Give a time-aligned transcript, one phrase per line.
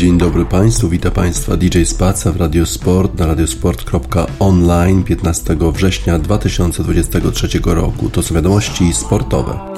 [0.00, 8.10] Dzień dobry Państwu, witam Państwa DJ Spaca w Radiosport na radiosport.online 15 września 2023 roku.
[8.10, 9.69] To są wiadomości sportowe.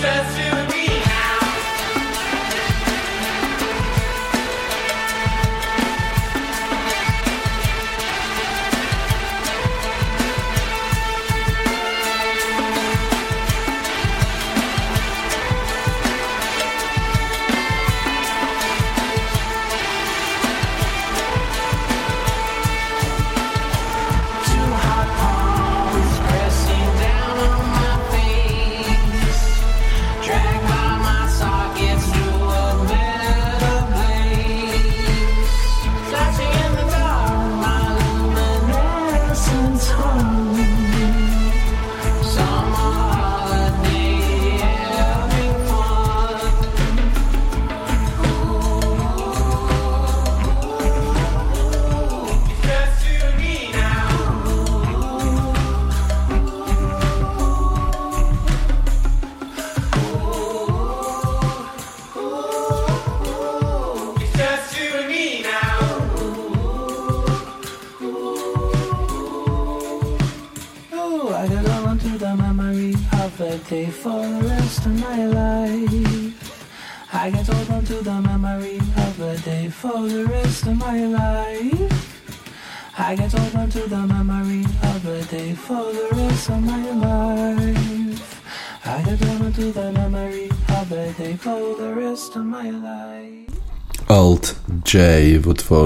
[0.00, 0.55] J w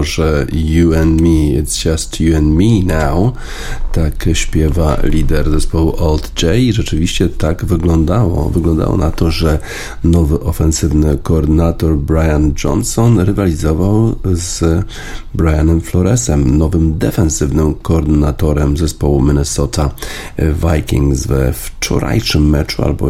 [0.01, 3.35] utworze You and Me, It's Just You and Me Now.
[3.93, 6.57] Tak śpiewa lider zespołu Old J.
[6.57, 8.51] I rzeczywiście tak wyglądało.
[8.51, 9.59] Wyglądało na to, że
[10.05, 14.85] nowy ofensywny koordynator Brian Johnson rywalizował z
[15.35, 19.91] Brianem Floresem, nowym defensywnym koordynatorem zespołu Minnesota
[20.39, 23.09] Vikings we wczorajszym meczu, albo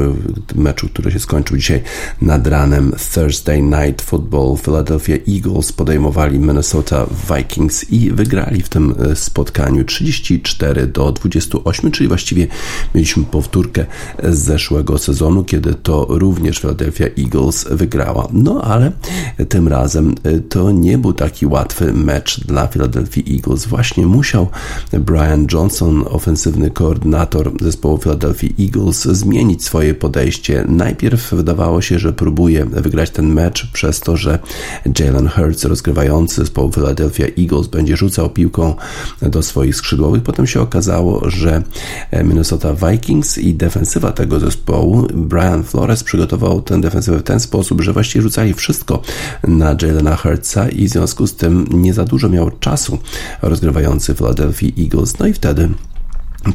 [0.54, 1.82] meczu, który się skończył dzisiaj
[2.22, 9.16] nad ranem Thursday Night Football Philadelphia Eagles podejmowali Minnesota Vikings i wygrali w tym e,
[9.16, 12.46] spotkaniu 34 do 28, czyli właściwie
[12.94, 13.86] mieliśmy powtórkę
[14.22, 18.28] z zeszłego sezonu, kiedy to również Philadelphia Eagles wygrała.
[18.32, 18.92] No ale
[19.48, 23.66] tym razem e, to nie był taki łatwy mecz dla Philadelphia Eagles.
[23.66, 24.48] Właśnie musiał
[24.92, 30.64] Brian Johnson, ofensywny koordynator zespołu Philadelphia Eagles, zmienić swoje podejście.
[30.68, 34.38] Najpierw wydawało się, że próbuje wygrać ten mecz przez to, że
[34.98, 38.74] Jalen Hurts rozgrywający zespołu Philadelphia Eagles będzie rzucał piłką
[39.22, 40.22] do swoich skrzydłowych.
[40.22, 41.62] Potem się okazało, że
[42.24, 47.92] Minnesota Vikings i defensywa tego zespołu, Brian Flores przygotował tę defensywę w ten sposób, że
[47.92, 49.02] właściwie rzucali wszystko
[49.48, 52.98] na Jalena Hurtsa i w związku z tym nie za dużo miał czasu
[53.42, 55.18] rozgrywający Philadelphia Eagles.
[55.18, 55.68] No i wtedy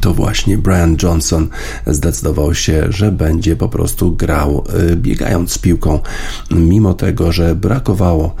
[0.00, 1.48] to właśnie Brian Johnson
[1.86, 6.00] zdecydował się, że będzie po prostu grał y, biegając z piłką,
[6.50, 8.34] mimo tego, że brakowało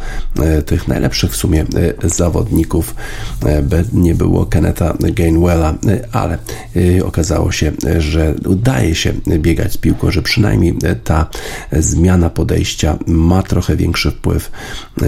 [0.58, 1.64] y, tych najlepszych w sumie
[2.04, 2.94] y, zawodników.
[3.92, 5.74] Nie było Kenneta Gainwella,
[6.12, 6.38] ale
[7.04, 11.26] okazało się, że udaje się biegać z piłką, że przynajmniej ta
[11.72, 14.50] zmiana podejścia ma trochę większy wpływ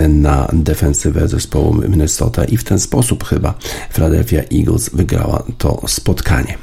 [0.08, 3.54] na defensywę zespołu Minnesota i w ten sposób chyba
[3.92, 6.58] Philadelphia Eagles wygrała to spotkanie spotkanie.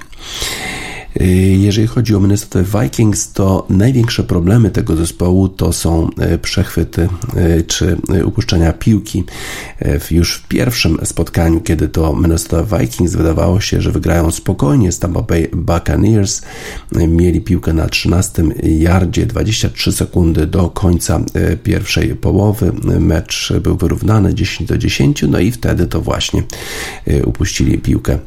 [1.21, 1.25] Y,
[1.59, 7.63] jeżeli chodzi o Minnesota Vikings, to największe problemy tego zespołu to są y, przechwyty y,
[7.63, 9.23] czy upuszczenia piłki.
[10.11, 15.21] Już w pierwszym spotkaniu, kiedy to Minnesota Vikings wydawało się, że wygrają spokojnie z Tampa
[15.21, 16.41] Bay Buccaneers,
[17.07, 21.21] mieli piłkę na 13 yardzie, 23 sekundy do końca
[21.63, 22.71] pierwszej połowy.
[22.99, 26.43] Mecz był wyrównany 10 do 10, no i wtedy to właśnie
[27.25, 28.19] upuścili piłkę.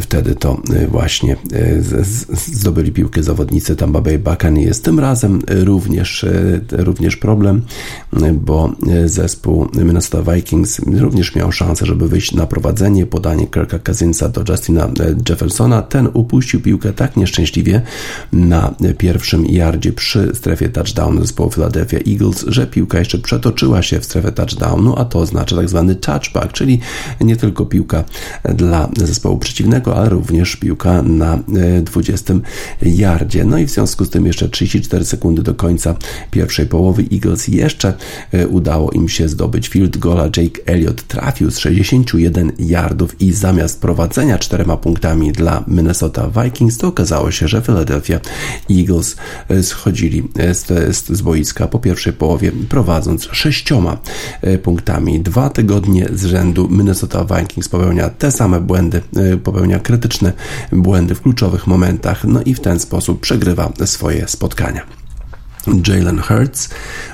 [0.00, 1.36] Wtedy to właśnie
[1.80, 4.80] z, zdobyli piłkę zawodnicy Tampa Bay Buccaneers.
[4.80, 7.62] Tym razem również, e, również problem,
[8.34, 8.72] bo
[9.06, 13.06] zespół Minnesota Vikings również miał szansę, żeby wyjść na prowadzenie.
[13.06, 14.90] Podanie Kirka Cousinsa do Justina e,
[15.28, 15.82] Jeffersona.
[15.82, 17.82] Ten upuścił piłkę tak nieszczęśliwie
[18.32, 24.04] na pierwszym yardzie przy strefie touchdownu zespołu Philadelphia Eagles, że piłka jeszcze przetoczyła się w
[24.04, 26.80] strefę touchdownu, a to oznacza tak zwany touchback, czyli
[27.20, 28.04] nie tylko piłka
[28.54, 31.38] dla zespołu przeciwnego, ale również piłka na
[31.82, 32.34] 20 20
[32.82, 33.44] yardzie.
[33.44, 35.94] No i w związku z tym jeszcze 34 sekundy do końca
[36.30, 37.94] pierwszej połowy Eagles jeszcze
[38.32, 40.24] e, udało im się zdobyć field goala.
[40.24, 46.88] Jake Elliott trafił z 61 yardów i zamiast prowadzenia czterema punktami dla Minnesota Vikings, to
[46.88, 48.20] okazało się, że Philadelphia
[48.70, 49.16] Eagles
[49.48, 50.66] e, schodzili e, z,
[50.96, 53.98] z, z boiska po pierwszej połowie prowadząc sześcioma
[54.62, 55.20] punktami.
[55.20, 59.02] Dwa tygodnie z rzędu Minnesota Vikings popełnia te same błędy,
[59.44, 60.32] popełnia krytyczne
[60.72, 65.01] błędy w kluczowych momentach no i w ten sposób przegrywa swoje spotkania.
[65.88, 66.68] Jalen Hurts,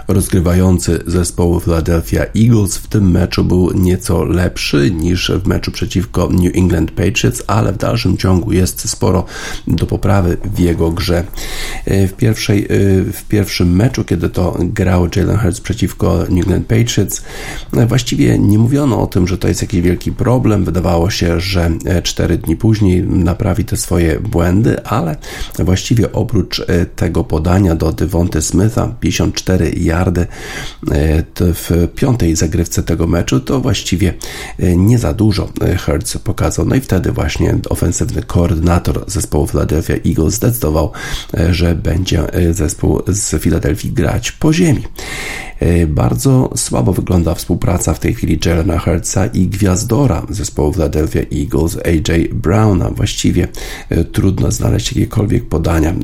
[0.09, 6.57] rozgrywający zespołu Philadelphia Eagles, w tym meczu był nieco lepszy niż w meczu przeciwko New
[6.57, 9.25] England Patriots, ale w dalszym ciągu jest sporo
[9.67, 11.25] do poprawy w jego grze.
[11.87, 12.67] W, pierwszej,
[13.13, 17.23] w pierwszym meczu, kiedy to grał Jalen Hurts przeciwko New England Patriots,
[17.73, 20.65] właściwie nie mówiono o tym, że to jest jakiś wielki problem.
[20.65, 21.71] Wydawało się, że
[22.03, 25.17] cztery dni później naprawi te swoje błędy, ale
[25.59, 26.63] właściwie oprócz
[26.97, 27.93] tego podania do
[28.39, 30.27] Devonta Smitha, 54 yardy e,
[31.39, 34.15] w piątej zagrywce tego meczu, to właściwie
[34.59, 36.67] e, nie za dużo e, Hertz pokazał.
[36.67, 40.93] No i wtedy właśnie ofensywny koordynator zespołu Philadelphia Eagles zdecydował,
[41.51, 44.83] że będzie zespół z Filadelfii grać po ziemi.
[45.89, 52.29] Bardzo słabo wygląda współpraca w tej chwili Jelena Hurtsa i gwiazdora zespołu Philadelphia Eagles AJ
[52.29, 52.91] Browna.
[52.91, 53.49] Właściwie
[54.13, 55.95] trudno znaleźć jakiekolwiek podania,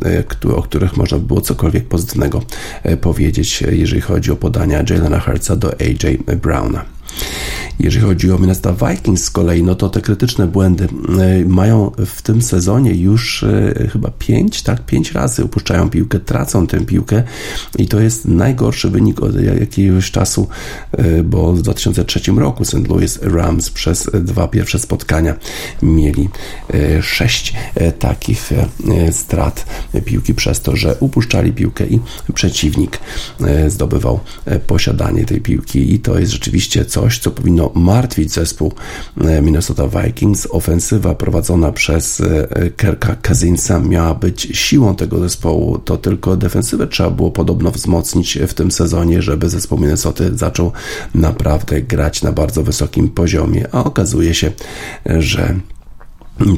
[0.56, 2.40] o których można by było cokolwiek pozytywnego
[2.84, 6.84] E, powiedzieć, e, jeżeli chodzi o podania Jalena Hurtsa do AJ Browna.
[7.78, 10.88] Jeżeli chodzi o Minnesota Vikings z kolei, no to te krytyczne błędy
[11.18, 16.66] e, mają w tym sezonie już e, chyba pięć, tak, pięć razy upuszczają piłkę, tracą
[16.66, 17.22] tę piłkę
[17.78, 20.48] i to jest najgorszy wynik od jakiegoś czasu,
[20.92, 22.88] e, bo w 2003 roku St.
[22.88, 25.34] Louis Rams przez dwa pierwsze spotkania
[25.82, 26.28] mieli
[27.02, 27.54] sześć
[27.98, 28.50] takich
[29.10, 29.66] strat
[30.04, 32.00] piłki przez to, że upuszczali piłkę i
[32.34, 32.98] przeciwnik
[33.68, 34.20] zdobywał
[34.66, 38.72] posiadanie tej piłki i to jest rzeczywiście coś, co powinno martwić zespół
[39.20, 40.48] e, Minnesota Vikings.
[40.50, 45.78] Ofensywa prowadzona przez e, Kirka Cousinsa miała być siłą tego zespołu.
[45.78, 50.72] To tylko defensywę trzeba było podobno wzmocnić w tym sezonie, żeby zespół Minnesota zaczął
[51.14, 54.52] naprawdę grać na bardzo wysokim poziomie, a okazuje się,
[55.06, 55.54] że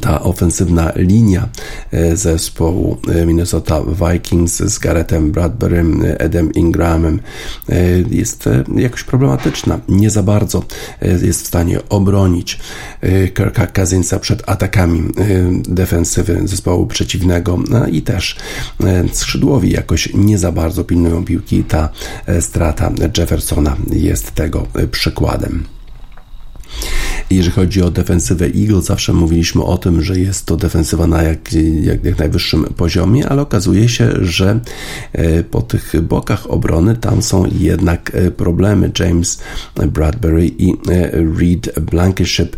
[0.00, 1.49] ta ofensywna linia
[1.90, 7.21] e, zespołu e, Minnesota Vikings z Garethem Bradburym, Edem Ingramem
[7.68, 7.75] e,
[8.11, 9.80] jest jakoś problematyczna.
[9.88, 10.62] Nie za bardzo
[11.23, 12.59] jest w stanie obronić
[13.35, 15.12] Kirka Cousinsa przed atakami
[15.68, 18.37] defensywy zespołu przeciwnego no i też
[19.12, 21.64] skrzydłowi jakoś nie za bardzo pilnują piłki.
[21.64, 21.88] Ta
[22.40, 25.75] strata Jeffersona jest tego przykładem.
[27.30, 31.52] Jeżeli chodzi o defensywę Eagles, zawsze mówiliśmy o tym, że jest to defensywa na jak,
[31.83, 34.61] jak, jak najwyższym poziomie, ale okazuje się, że
[35.12, 38.90] e, po tych bokach obrony tam są jednak e, problemy.
[38.99, 39.40] James
[39.75, 42.56] Bradbury i e, Reed Blankenship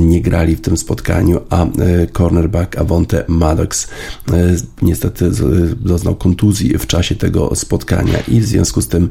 [0.00, 1.66] nie grali w tym spotkaniu, a
[2.12, 3.88] cornerback Avonte Maddox
[4.82, 5.30] niestety
[5.76, 9.08] doznał kontuzji w czasie tego spotkania i w związku z tym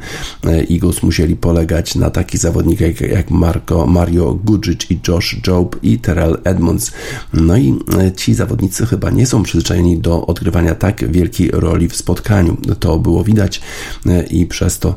[0.72, 6.38] Eagles musieli polegać na takich zawodnikach jak Marco, Mario Gudžić i Josh Job i Terrell
[6.44, 6.92] Edmonds.
[7.34, 7.80] No i
[8.16, 12.58] ci zawodnicy chyba nie są przyzwyczajeni do odgrywania tak wielkiej roli w spotkaniu.
[12.80, 13.62] To było widać
[14.30, 14.96] i przez to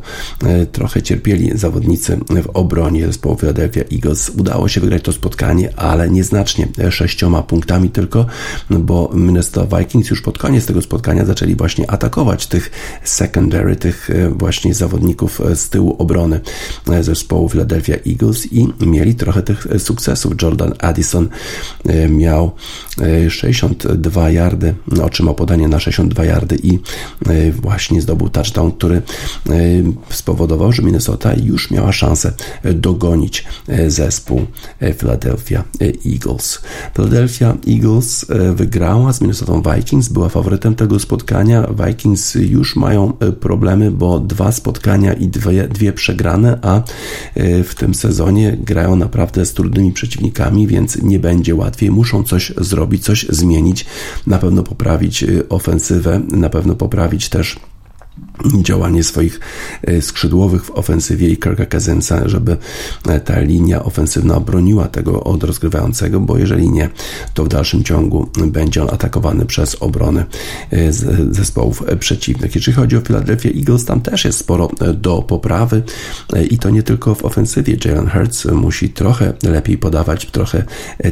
[0.72, 4.30] trochę cierpieli zawodnicy w obronie zespołu Philadelphia Eagles.
[4.30, 8.26] Udało się wygrać to spotkanie, ale nieznacznie, sześcioma punktami tylko,
[8.70, 12.70] bo Minnesota Vikings już pod koniec tego spotkania zaczęli właśnie atakować tych
[13.04, 16.40] secondary, tych właśnie zawodników z tyłu obrony
[17.00, 20.42] zespołu Philadelphia Eagles i mieli trochę tych sukcesów.
[20.42, 21.28] Jordan Addison
[22.08, 22.52] miał
[23.28, 26.78] 62 yardy, otrzymał podanie na 62 yardy i
[27.52, 29.02] właśnie zdobył touchdown, który
[30.10, 32.32] spowodował, że Minnesota już miała szansę
[32.74, 33.44] dogonić
[33.88, 34.46] zespół
[34.98, 35.64] Philadelphia
[36.06, 36.62] Eagles.
[36.94, 41.66] Philadelphia Eagles wygrała z Minnesota Vikings, była faworytem tego spotkania.
[41.86, 46.82] Vikings już mają problemy, bo dwa spotkania i dwie, dwie przegrane, a
[47.64, 51.90] w tym sezonie grają naprawdę z trudnymi przeciwnikami, więc nie będzie łatwiej.
[51.90, 53.86] Muszą coś zrobić, coś zmienić,
[54.26, 57.60] na pewno poprawić ofensywę, na pewno poprawić też
[58.62, 59.40] działanie swoich
[59.82, 62.56] e, skrzydłowych w ofensywie i Kirka Cousinsa, żeby
[63.08, 66.90] e, ta linia ofensywna broniła tego od rozgrywającego, bo jeżeli nie,
[67.34, 70.24] to w dalszym ciągu będzie on atakowany przez obrony
[70.70, 70.92] e,
[71.30, 72.54] zespołów przeciwnych.
[72.54, 75.82] Jeżeli chodzi o Philadelphia Eagles, tam też jest sporo do poprawy
[76.50, 77.76] i to nie tylko w ofensywie.
[77.84, 80.64] Jalen Hurts musi trochę lepiej podawać, trochę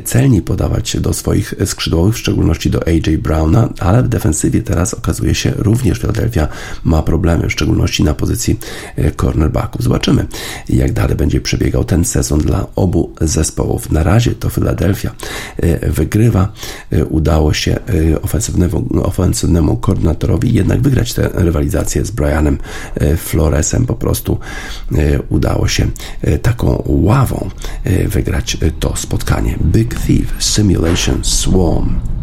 [0.05, 5.35] celniej podawać do swoich skrzydłowych, w szczególności do AJ Browna, ale w defensywie teraz okazuje
[5.35, 6.49] się również Philadelphia
[6.85, 8.59] ma problemy, w szczególności na pozycji
[8.97, 9.83] e, cornerbacków.
[9.83, 10.26] Zobaczymy,
[10.69, 13.90] jak dalej będzie przebiegał ten sezon dla obu zespołów.
[13.90, 15.11] Na razie to Philadelphia
[15.57, 16.52] e, wygrywa.
[16.90, 17.78] E, udało się
[18.23, 22.59] ofensywnemu, ofensywnemu koordynatorowi jednak wygrać tę rywalizację z Brianem
[23.16, 23.87] Floresem.
[23.87, 24.38] Po prostu
[25.28, 25.87] udało się
[26.42, 27.50] taką ławą
[28.07, 29.59] wygrać to spotkanie.
[29.64, 32.22] Big Thief Simulation Swarm.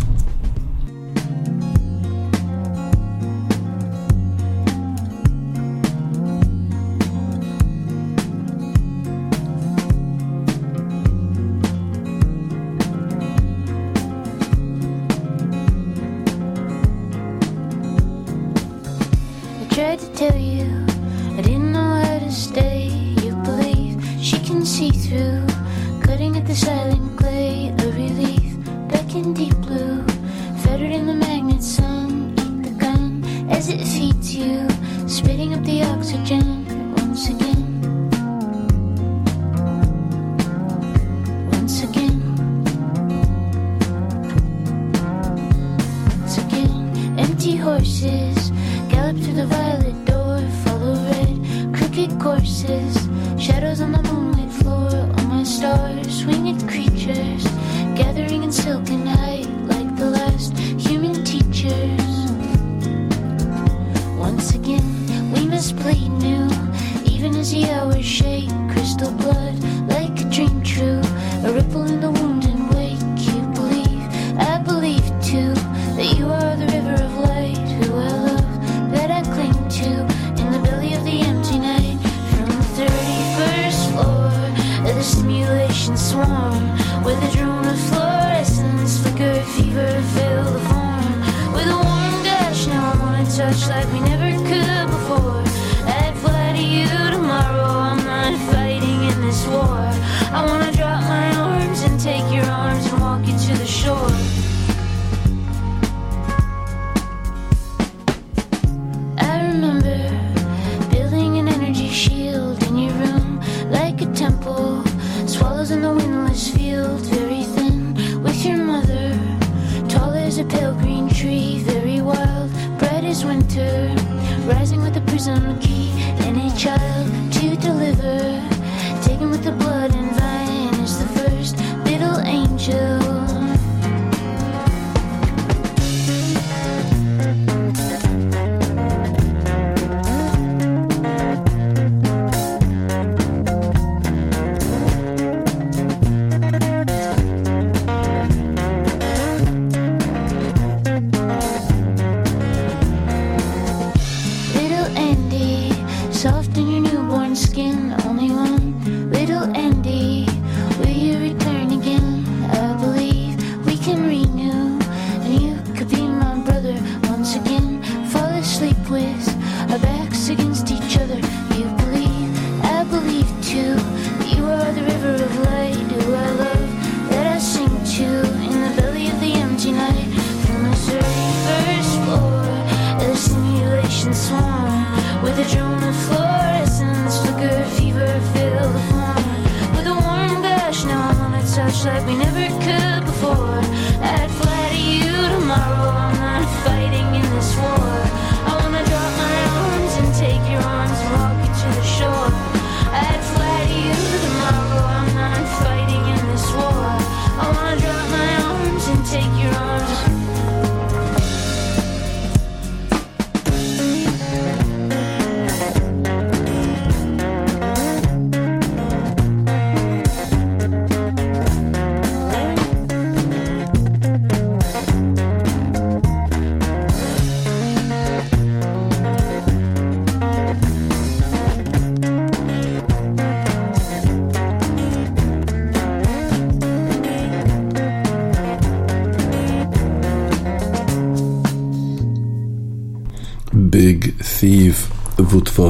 [93.69, 94.18] let we never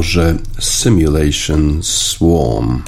[0.09, 2.81] w utworze Simulation Swarm.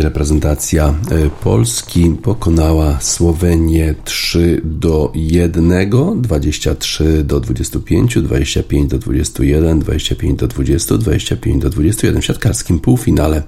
[0.00, 10.38] Reprezentacja e, Polski pokonała Słowenię 3 do 1, 23 do 25, 25 do 21, 25
[10.38, 12.22] do 20, 25 do 21.
[12.22, 13.42] W siatkarskim półfinale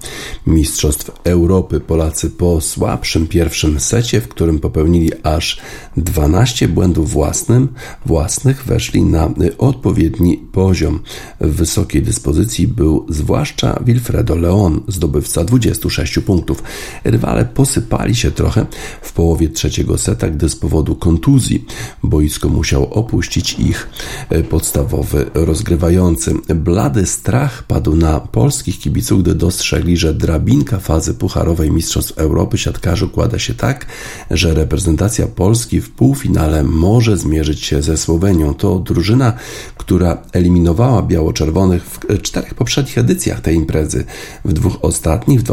[0.47, 5.61] Mistrzostw Europy Polacy po słabszym pierwszym secie, w którym popełnili aż
[5.97, 7.69] 12 błędów własnym,
[8.07, 11.01] własnych, weszli na odpowiedni poziom.
[11.41, 16.63] W wysokiej dyspozycji był zwłaszcza Wilfredo Leon, zdobywca 26 punktów.
[17.05, 18.67] Rywale posypali się trochę
[19.03, 21.67] w połowie trzeciego seta, gdy z powodu kontuzji
[22.03, 23.89] boisko musiał opuścić ich
[24.31, 26.35] e, podstawowy rozgrywający.
[26.55, 33.07] Blady strach padł na polskich kibiców, gdy dostrzegli, że drabinka fazy pucharowej Mistrzostw Europy siatkarzy
[33.07, 33.87] układa się tak,
[34.31, 38.55] że reprezentacja Polski w półfinale może zmierzyć się ze Słowenią.
[38.55, 39.33] To drużyna,
[39.77, 44.05] która eliminowała biało-czerwonych w czterech poprzednich edycjach tej imprezy.
[44.45, 45.45] W dwóch ostatnich, w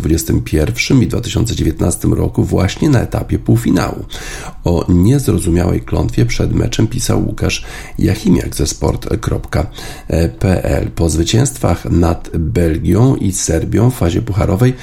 [0.00, 4.04] 2021 i 2019 roku, właśnie na etapie półfinału.
[4.64, 7.64] O niezrozumiałej klątwie przed meczem pisał Łukasz
[7.98, 9.80] Jachimiak ze sport.pl.
[10.90, 14.74] Po zwycięstwach nad Belgią i Serbią w fazie pucharowej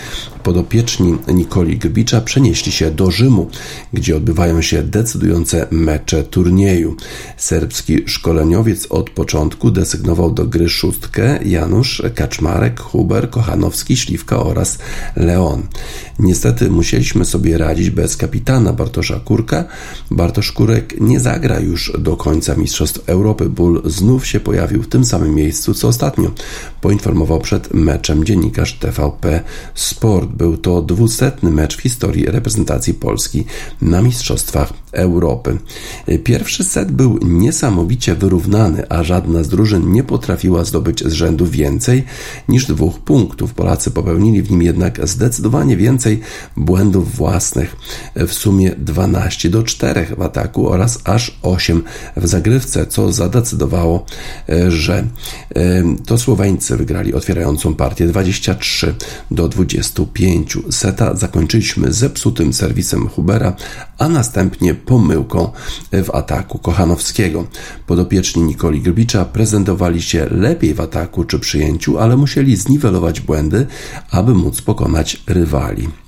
[0.47, 3.49] podopieczni Nikoli Gbicza przenieśli się do Rzymu,
[3.93, 6.95] gdzie odbywają się decydujące mecze turnieju.
[7.38, 14.77] Serbski szkoleniowiec od początku desygnował do gry szóstkę Janusz Kaczmarek, Huber, Kochanowski, Śliwka oraz
[15.15, 15.63] Leon.
[16.19, 19.65] Niestety musieliśmy sobie radzić bez kapitana Bartosza Kurka.
[20.12, 23.49] Bartosz Kurek nie zagra już do końca Mistrzostw Europy.
[23.49, 26.31] Ból znów się pojawił w tym samym miejscu co ostatnio.
[26.81, 29.41] Poinformował przed meczem dziennikarz TVP
[29.75, 30.37] Sport.
[30.38, 33.45] Był to dwusetny mecz w historii reprezentacji Polski
[33.82, 35.57] na Mistrzostwach Europy.
[36.23, 42.03] Pierwszy set był niesamowicie wyrównany, a żadna z drużyn nie potrafiła zdobyć z rzędu więcej
[42.49, 43.53] niż dwóch punktów.
[43.53, 46.19] Polacy popełnili w nim jednak zdecydowanie więcej
[46.57, 47.75] błędów własnych.
[48.15, 51.83] W sumie 12 do 4 w ataku oraz aż 8
[52.17, 54.05] w zagrywce, co zadecydowało,
[54.67, 55.03] że
[56.05, 58.95] to Słoweńcy wygrali otwierającą partię 23
[59.31, 60.57] do 25.
[60.71, 63.55] Seta zakończyliśmy zepsutym serwisem Hubera,
[63.97, 65.52] a następnie pomyłką
[65.91, 67.47] w ataku Kochanowskiego.
[67.88, 73.67] Podopieczni Nikoli Grbicza prezentowali się lepiej w ataku czy przyjęciu, ale musieli zniwelować błędy,
[74.12, 76.07] aby móc pokonać rywali.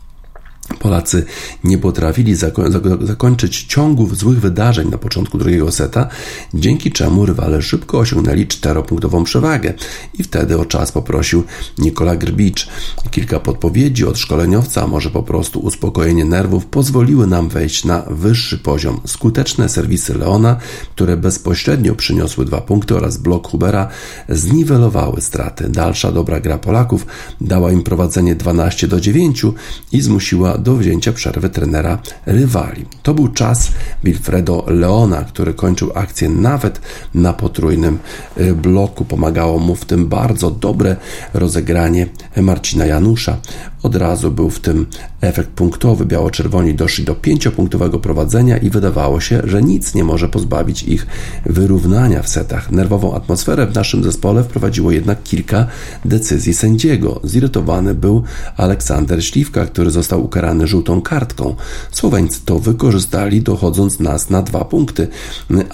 [0.79, 1.25] Polacy
[1.63, 2.63] nie potrafili zako
[3.01, 6.07] zakończyć ciągów złych wydarzeń na początku drugiego seta,
[6.53, 9.73] dzięki czemu rywale szybko osiągnęli czteropunktową przewagę
[10.19, 11.43] i wtedy o czas poprosił
[11.77, 12.67] Nikola Grbicz.
[13.11, 18.57] Kilka podpowiedzi od szkoleniowca, a może po prostu uspokojenie nerwów pozwoliły nam wejść na wyższy
[18.57, 18.99] poziom.
[19.05, 20.57] Skuteczne serwisy Leona,
[20.95, 23.87] które bezpośrednio przyniosły dwa punkty oraz blok Hubera
[24.29, 25.69] zniwelowały straty.
[25.69, 27.05] Dalsza dobra gra Polaków
[27.41, 29.45] dała im prowadzenie 12 do 9
[29.91, 32.85] i zmusiła do wzięcia przerwy trenera rywali.
[33.03, 33.71] To był czas
[34.03, 36.81] Wilfredo Leona, który kończył akcję nawet
[37.13, 37.99] na potrójnym
[38.37, 39.05] y, bloku.
[39.05, 40.95] Pomagało mu w tym bardzo dobre
[41.33, 43.37] rozegranie Marcina Janusza.
[43.83, 44.85] Od razu był w tym
[45.21, 46.05] efekt punktowy.
[46.05, 51.07] Biało-czerwoni doszli do pięciopunktowego prowadzenia i wydawało się, że nic nie może pozbawić ich
[51.45, 52.71] wyrównania w setach.
[52.71, 55.67] Nerwową atmosferę w naszym zespole wprowadziło jednak kilka
[56.05, 57.21] decyzji sędziego.
[57.23, 58.23] Zirytowany był
[58.57, 61.55] Aleksander Śliwka, który został ukarany żółtą kartką.
[61.91, 65.07] Słoweńcy to wykorzystali, dochodząc nas na dwa punkty,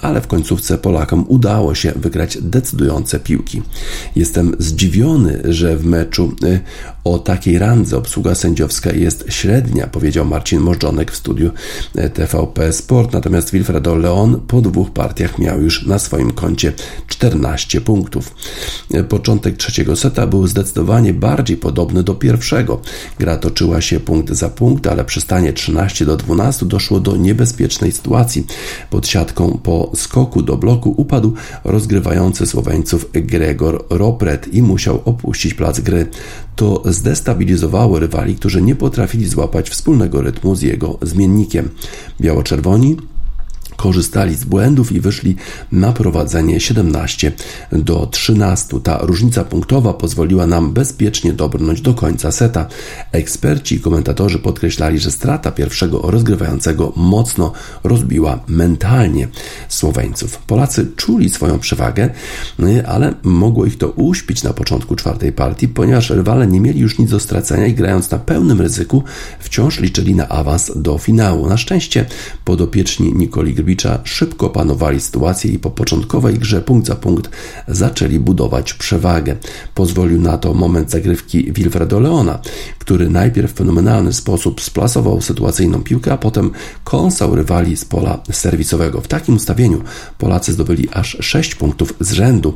[0.02, 3.62] ale w końcówce Polakom udało się wygrać decydujące piłki.
[4.16, 6.60] Jestem zdziwiony, że w meczu y,
[7.12, 11.50] o takiej randze obsługa sędziowska jest średnia, powiedział Marcin Możdżonek w studiu
[11.94, 13.12] e, TVP Sport.
[13.12, 16.72] Natomiast Wilfredo Leon po dwóch partiach miał już na swoim koncie
[17.06, 18.34] 14 punktów.
[18.94, 22.80] E, początek trzeciego seta był zdecydowanie bardziej podobny do pierwszego.
[23.18, 27.92] Gra toczyła się punkt za punkt ale przy stanie 13 do 12 doszło do niebezpiecznej
[27.92, 28.46] sytuacji.
[28.90, 35.80] Pod siatką po skoku do bloku upadł rozgrywający Słoweńców Gregor Ropret i musiał opuścić plac
[35.80, 36.06] gry.
[36.56, 41.68] To zdestabilizowało rywali, którzy nie potrafili złapać wspólnego rytmu z jego zmiennikiem.
[42.20, 42.96] Biało-czerwoni
[43.76, 45.36] korzystali z błędów i wyszli
[45.72, 47.32] na prowadzenie 17
[47.72, 48.80] do 13.
[48.80, 52.66] Ta różnica punktowa pozwoliła nam bezpiecznie dobrnąć do końca seta.
[53.12, 57.52] Eksperci i komentatorzy podkreślali, że strata pierwszego rozgrywającego mocno
[57.84, 59.28] rozbiła mentalnie
[59.68, 60.38] Słoweńców.
[60.38, 62.10] Polacy czuli swoją przewagę,
[62.86, 67.10] ale mogło ich to uśpić na początku czwartej partii, ponieważ rywale nie mieli już nic
[67.10, 69.02] do stracenia i grając na pełnym ryzyku
[69.40, 71.48] wciąż liczyli na awans do finału.
[71.48, 72.06] Na szczęście
[72.44, 73.54] podopieczni Nikoli
[74.04, 77.30] Szybko panowali sytuację i po początkowej grze punkt za punkt
[77.68, 79.36] zaczęli budować przewagę.
[79.74, 82.38] Pozwolił na to moment zagrywki Wilfredo Leona,
[82.78, 86.50] który najpierw w fenomenalny sposób splasował sytuacyjną piłkę, a potem
[86.84, 89.00] kąsał rywali z pola serwisowego.
[89.00, 89.82] W takim ustawieniu
[90.18, 92.54] Polacy zdobyli aż 6 punktów z rzędu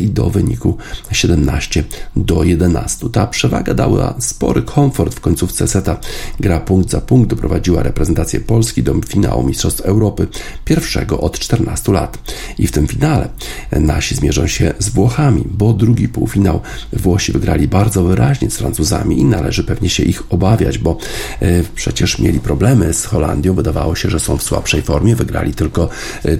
[0.00, 0.76] i do wyniku
[1.12, 1.84] 17
[2.16, 3.08] do 11.
[3.12, 6.00] Ta przewaga dała spory komfort w końcówce seta.
[6.40, 10.26] Gra punkt za punkt doprowadziła reprezentację Polski do finału Mistrzostw Europy,
[10.64, 12.18] pierwszego od 14 lat.
[12.58, 13.28] I w tym finale
[13.72, 16.60] nasi zmierzą się z Włochami, bo drugi półfinał
[16.92, 20.98] Włosi wygrali bardzo wyraźnie z Francuzami i należy pewnie się ich obawiać, bo
[21.40, 23.54] e, przecież mieli problemy z Holandią.
[23.54, 25.16] Wydawało się, że są w słabszej formie.
[25.16, 25.88] Wygrali tylko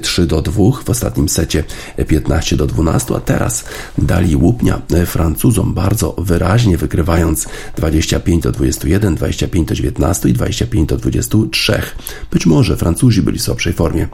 [0.03, 1.65] 3 e, do 2 w ostatnim secie
[2.09, 3.65] 15 do 12, a teraz
[3.99, 10.89] dali łupnia e, Francuzom bardzo wyraźnie, wygrywając 25 do 21, 25 do 19 i 25
[10.89, 11.83] do 23.
[12.31, 14.11] Być może Francuzi byli w słabszej formie dormía.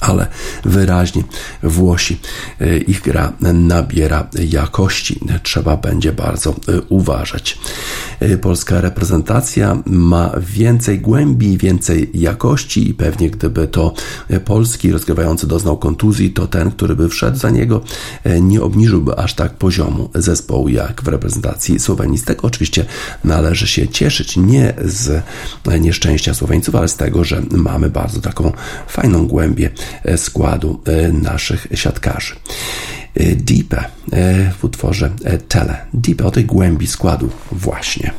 [0.00, 0.26] Ale
[0.64, 1.24] wyraźnie
[1.62, 2.20] Włosi
[2.60, 5.20] e, ich gra nabiera jakości.
[5.42, 7.58] Trzeba będzie bardzo e, uważać.
[8.20, 13.94] E, polska reprezentacja ma więcej głębi, więcej jakości i pewnie gdyby to
[14.44, 17.80] Polski rozgrywający doznał kontuzji, to ten, który by wszedł za niego,
[18.40, 22.18] nie obniżyłby aż tak poziomu zespołu jak w reprezentacji Słowenii.
[22.18, 22.84] Z tego oczywiście
[23.24, 25.22] należy się cieszyć nie z
[25.80, 28.52] nieszczęścia Słoweńców, ale z tego, że mamy bardzo taką
[28.88, 29.70] fajną głębię
[30.16, 32.34] składu e, naszych siatkarzy.
[33.14, 33.84] E, Deepe
[34.58, 35.10] w utworze
[35.48, 35.76] Tele.
[35.94, 38.12] Deepe o tej głębi składu właśnie.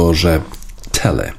[0.00, 0.40] Utworze
[0.92, 1.32] Tele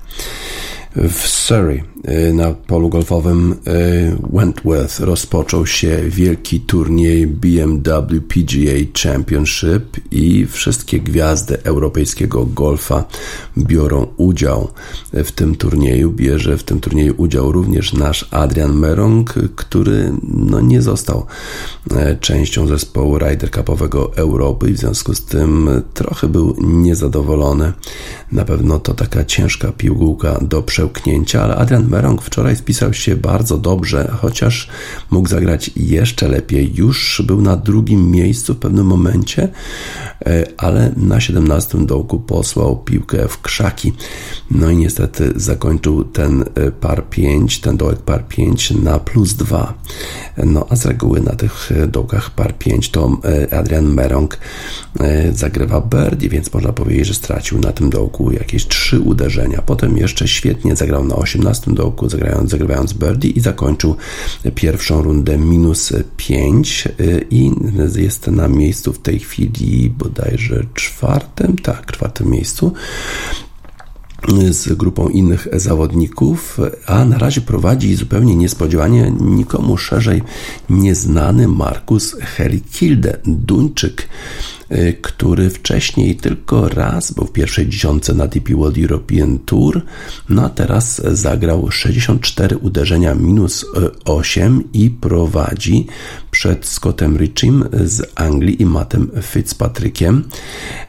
[0.95, 9.97] w Surrey y, na polu golfowym y, Wentworth rozpoczął się wielki turniej BMW PGA Championship
[10.11, 13.05] i wszystkie gwiazdy europejskiego golfa
[13.57, 14.71] biorą udział
[15.13, 16.11] w tym turnieju.
[16.11, 21.25] Bierze w tym turnieju udział również nasz Adrian Merong, który no, nie został
[22.19, 27.73] częścią zespołu Ryder Cupowego Europy i w związku z tym trochę był niezadowolony.
[28.31, 33.57] Na pewno to taka ciężka piłka do przełknięcia, ale Adrian Merong wczoraj spisał się bardzo
[33.57, 34.69] dobrze, chociaż
[35.11, 36.75] mógł zagrać jeszcze lepiej.
[36.75, 39.49] Już był na drugim miejscu w pewnym momencie,
[40.25, 43.93] e, ale na 17 dołku posłał piłkę w krzaki.
[44.51, 49.73] No i niestety zakończył ten e, par 5, ten dołek par 5 na plus 2.
[50.37, 53.17] No a z reguły na tych e, dołkach par 5 to
[53.51, 54.37] Adrian Merong
[55.33, 59.61] zagrywa birdie, więc można powiedzieć, że stracił na tym dołku jakieś trzy uderzenia.
[59.61, 63.95] Potem jeszcze świetnie zagrał na 18 dołku, zagrając, zagrywając birdie i zakończył
[64.55, 66.87] pierwszą rundę minus 5
[67.31, 67.51] i
[67.95, 72.73] jest na miejscu w tej chwili bodajże czwartym, tak, czwartym miejscu
[74.51, 80.21] z grupą innych zawodników, a na razie prowadzi zupełnie niespodziewanie nikomu szerzej
[80.69, 84.07] nieznany Markus Helikilde, Duńczyk,
[85.01, 89.81] który wcześniej tylko raz był w pierwszej dziesiątce na DP World European Tour,
[90.29, 93.65] no a teraz zagrał 64 uderzenia minus
[94.05, 95.87] 8 i prowadzi
[96.31, 100.23] przed Scottem Richim z Anglii i Mattem Fitzpatrickiem,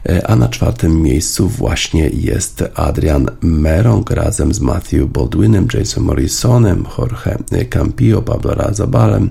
[0.09, 6.85] y, a na czwartym miejscu właśnie jest Adrian Merong razem z Matthew Baldwinem, Jason Morrisonem,
[6.97, 9.29] Jorge Campillo, Pablo Razabalem,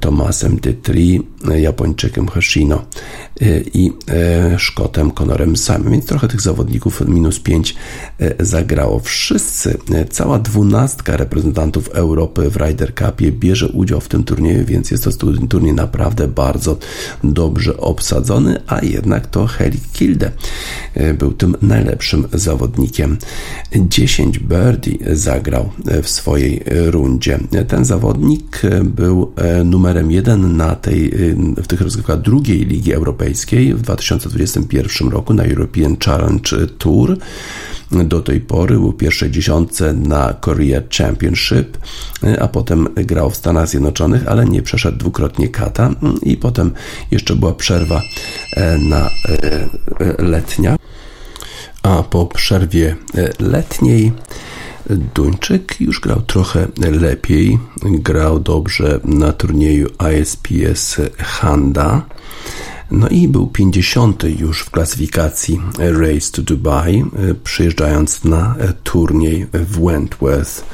[0.00, 1.22] Tomasem Dytri,
[1.56, 2.84] Japończykiem Hoshino
[3.42, 3.92] y, i
[4.54, 7.74] y, Szkotem Conorem Simon, więc trochę tych zawodników minus 5
[8.20, 9.00] y, zagrało.
[9.00, 9.78] Wszyscy,
[10.10, 15.10] cała dwunastka reprezentantów Europy w Ryder Cupie bierze udział w tym turnieju, więc jest to
[15.48, 16.76] turniej naprawdę bardzo
[17.24, 20.32] dobrze obsadzony, a jednak to Heli Kilde
[21.18, 23.18] był tym najlepszym zawodnikiem.
[23.76, 25.70] 10 birdie zagrał
[26.02, 27.38] w swojej rundzie.
[27.68, 29.32] Ten zawodnik był
[29.72, 31.10] numerem jeden na tej,
[31.56, 37.16] w tych rozgrywkach drugiej Ligi Europejskiej w 2021 roku na European Challenge Tour.
[37.90, 41.78] Do tej pory był pierwszej dziesiątce na Korea Championship,
[42.40, 45.90] a potem grał w Stanach Zjednoczonych, ale nie przeszedł dwukrotnie kata
[46.22, 46.72] i potem
[47.10, 48.02] jeszcze była przerwa
[48.78, 49.10] na
[50.18, 50.76] letnia.
[51.82, 52.96] A po przerwie
[53.40, 54.12] letniej
[54.90, 56.68] Duńczyk już grał trochę
[57.00, 59.88] lepiej, grał dobrze na turnieju
[60.20, 62.02] ISPS Handa.
[62.90, 67.04] No i był 50 już w klasyfikacji Race to Dubai,
[67.44, 70.64] przyjeżdżając na turniej w Wentworth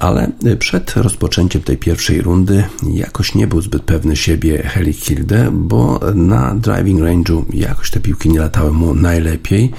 [0.00, 6.00] ale przed rozpoczęciem tej pierwszej rundy jakoś nie był zbyt pewny siebie Heli Hilde, bo
[6.14, 9.70] na driving range'u jakoś te piłki nie latały mu najlepiej.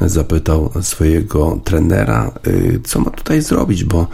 [0.00, 4.06] Zapytał swojego trenera, y, co ma tutaj zrobić, bo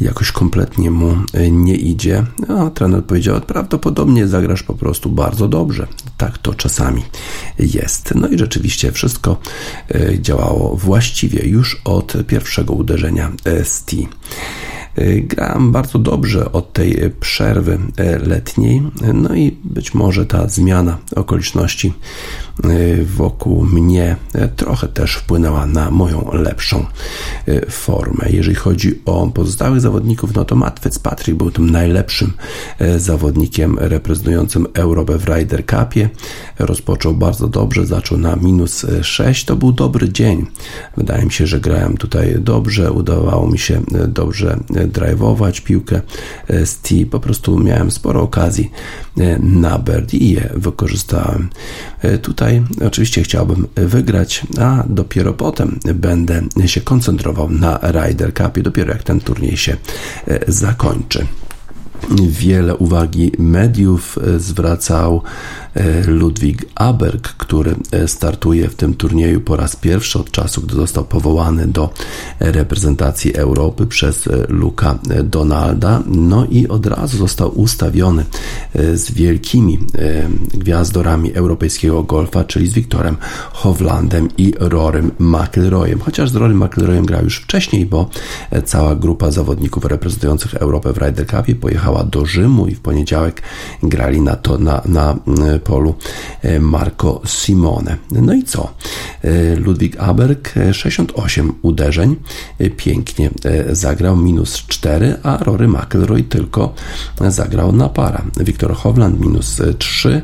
[0.00, 2.24] jakoś kompletnie mu y, nie idzie.
[2.48, 5.86] No, trener powiedział, prawdopodobnie zagrasz po prostu bardzo dobrze.
[6.20, 7.02] Tak to czasami
[7.58, 8.14] jest.
[8.14, 9.40] No i rzeczywiście wszystko
[9.94, 13.32] y, działało właściwie już od pierwszego uderzenia
[13.64, 13.92] ST.
[14.98, 17.78] Y, grałem bardzo dobrze od tej przerwy
[18.26, 18.82] letniej,
[19.14, 21.92] no i być może ta zmiana okoliczności
[23.04, 24.16] wokół mnie
[24.56, 26.86] trochę też wpłynęła na moją lepszą
[27.70, 28.26] formę.
[28.30, 32.32] Jeżeli chodzi o pozostałych zawodników, no to Matt Fitzpatrick był tym najlepszym
[32.96, 36.08] zawodnikiem reprezentującym Europę w Ryder Cupie.
[36.58, 39.44] Rozpoczął bardzo dobrze, zaczął na minus 6.
[39.44, 40.46] To był dobry dzień.
[40.96, 46.00] Wydaje mi się, że grałem tutaj dobrze, udawało mi się dobrze drive'ować piłkę
[46.48, 46.94] z T.
[47.10, 48.70] Po prostu miałem sporo okazji
[49.40, 51.50] na bird i je wykorzystałem.
[52.02, 52.18] E,
[52.50, 59.02] tutaj oczywiście chciałbym wygrać, a dopiero potem będę się koncentrował na Ryder Cupie, dopiero jak
[59.02, 59.76] ten turniej się
[60.28, 61.26] e, zakończy.
[62.30, 65.22] Wiele uwagi mediów zwracał
[65.69, 65.69] E,
[66.06, 71.04] Ludwig Aberg, który e, startuje w tym turnieju po raz pierwszy od czasu, gdy został
[71.04, 71.90] powołany do
[72.40, 76.02] reprezentacji Europy przez e, Luka Donalda.
[76.06, 78.24] No i od razu został ustawiony
[78.94, 79.78] z wielkimi
[80.54, 83.16] gwiazdorami europejskiego golfa, czyli z Wiktorem
[83.52, 86.00] Hovlandem i Rorym McIlroyem.
[86.00, 88.10] Chociaż z Rorym McIlroyem grał już wcześniej, bo
[88.64, 93.42] cała grupa zawodników reprezentujących Europę w Ryder Cupie pojechała do Rzymu i w poniedziałek
[93.82, 95.16] grali na, to, na, na
[95.60, 95.94] polu
[96.60, 97.96] Marco Simone.
[98.10, 98.74] No i co?
[99.56, 102.16] Ludwik Aberg 68 uderzeń,
[102.76, 103.30] pięknie
[103.72, 106.74] zagrał minus 4, a Rory McIlroy tylko
[107.28, 108.22] zagrał na para.
[108.40, 110.22] Wiktor Hovland minus 3.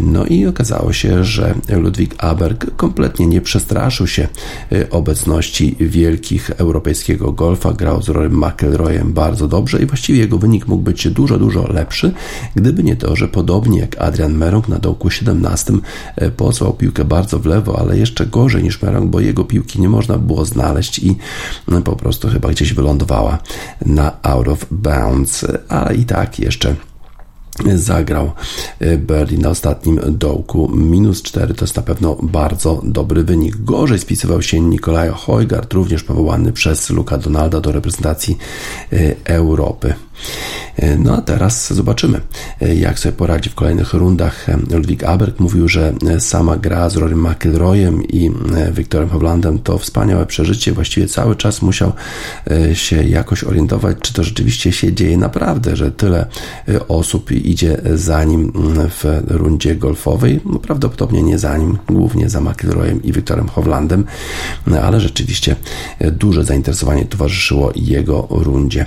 [0.00, 4.28] No i okazało się, że Ludwik Aberg kompletnie nie przestraszył się
[4.90, 7.72] obecności wielkich europejskiego golfa.
[7.72, 12.12] Grał z Rory McIlroyem bardzo dobrze i właściwie jego wynik mógł być dużo, dużo lepszy,
[12.54, 15.72] gdyby nie to, że podobnie jak Adrian Merong na dołku 17
[16.36, 20.18] posłał piłkę bardzo w lewo, ale jeszcze gorzej niż Merong, bo jego piłki nie można
[20.18, 21.16] było znaleźć i
[21.84, 23.38] po prostu chyba gdzieś wylądowała
[23.86, 26.76] na out of bounds, ale i tak jeszcze
[27.74, 28.32] zagrał
[28.98, 30.68] Berlin na ostatnim dołku.
[30.68, 33.56] Minus 4 to jest na pewno bardzo dobry wynik.
[33.56, 38.38] Gorzej spisywał się Nikolaj Hojgard, również powołany przez Luka Donalda do reprezentacji
[38.92, 39.94] e, Europy.
[40.76, 42.20] E, no a teraz zobaczymy,
[42.60, 44.46] e, jak sobie poradzi w kolejnych rundach.
[44.70, 48.30] Ludwik Aberg mówił, że sama gra z Rory McIlroyem i
[48.72, 50.72] Wiktorem Hovlandem to wspaniałe przeżycie.
[50.72, 51.92] Właściwie cały czas musiał
[52.74, 56.26] się jakoś orientować, czy to rzeczywiście się dzieje naprawdę, że tyle
[56.88, 58.52] osób idzie za nim
[58.90, 60.40] w rundzie golfowej.
[60.44, 64.04] No, prawdopodobnie nie za nim, głównie za McIlroyem i Wiktorem Hovlandem,
[64.82, 65.56] ale rzeczywiście
[66.12, 68.86] duże zainteresowanie towarzyszyło jego rundzie.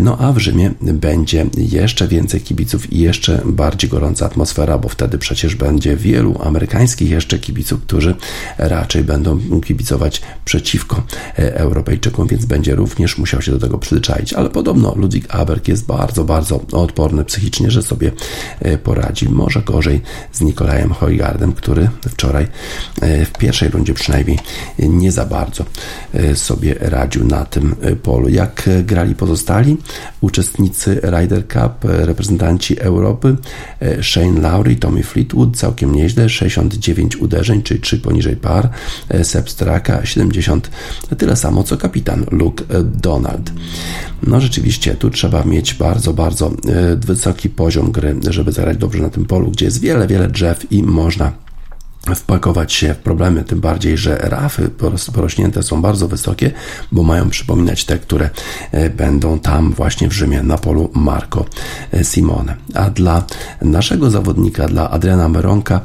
[0.00, 5.18] No a w Rzymie będzie jeszcze więcej kibiców i jeszcze bardziej gorąca atmosfera, bo wtedy
[5.18, 8.14] przecież będzie wielu amerykańskich jeszcze kibiców, którzy
[8.58, 11.02] raczej będą kibicować przeciwko
[11.36, 14.32] Europejczykom, więc będzie również musiał się do tego przyzwyczaić.
[14.32, 18.12] Ale podobno Ludwik Aberg jest bardzo, bardzo odporny psychicznie, że sobie
[18.82, 19.28] poradzi.
[19.28, 20.00] Może gorzej
[20.32, 22.46] z Nikolajem Hojgardem, który wczoraj
[23.02, 24.38] w pierwszej rundzie przynajmniej
[24.78, 25.64] nie za bardzo
[26.34, 28.28] sobie radził na tym polu.
[28.28, 29.76] Jak grali pozostali?
[30.26, 33.36] Uczestnicy Ryder Cup, reprezentanci Europy,
[34.02, 38.68] Shane Lowry, Tommy Fleetwood, całkiem nieźle, 69 uderzeń, czyli 3 poniżej par,
[39.22, 40.70] Seb Straka 70,
[41.18, 43.52] tyle samo co kapitan Luke Donald.
[44.22, 49.10] No rzeczywiście, tu trzeba mieć bardzo, bardzo e, wysoki poziom gry, żeby zagrać dobrze na
[49.10, 51.45] tym polu, gdzie jest wiele, wiele drzew i można
[52.14, 54.70] wpakować się w problemy, tym bardziej, że rafy
[55.12, 56.50] porośnięte są bardzo wysokie,
[56.92, 58.30] bo mają przypominać te, które
[58.72, 61.44] e, będą tam właśnie w Rzymie na polu Marco
[61.92, 62.56] e, Simone.
[62.74, 63.24] A dla
[63.62, 65.80] naszego zawodnika, dla Adriana Meronka,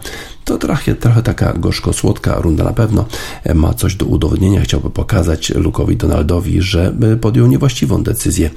[0.46, 3.06] to trochę, trochę taka gorzko-słodka runda na pewno
[3.44, 4.62] e, ma coś do udowodnienia.
[4.62, 8.50] Chciałby pokazać Lukowi Donaldowi, że e, podjął niewłaściwą decyzję,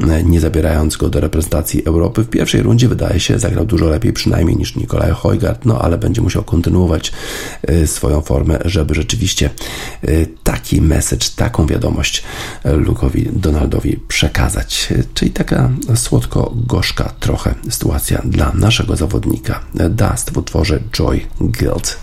[0.00, 2.24] e, nie zabierając go do reprezentacji Europy.
[2.24, 6.22] W pierwszej rundzie wydaje się zagrał dużo lepiej przynajmniej niż Nikolaj Hojgard, no ale będzie
[6.22, 7.12] musiał kontynuować
[7.86, 9.50] swoją formę, żeby rzeczywiście
[10.44, 12.22] taki message, taką wiadomość
[12.64, 14.88] Lukowi Donaldowi przekazać.
[15.14, 19.60] Czyli taka słodko-gorzka trochę sytuacja dla naszego zawodnika.
[19.90, 21.98] Dust w utworze Joy guilt.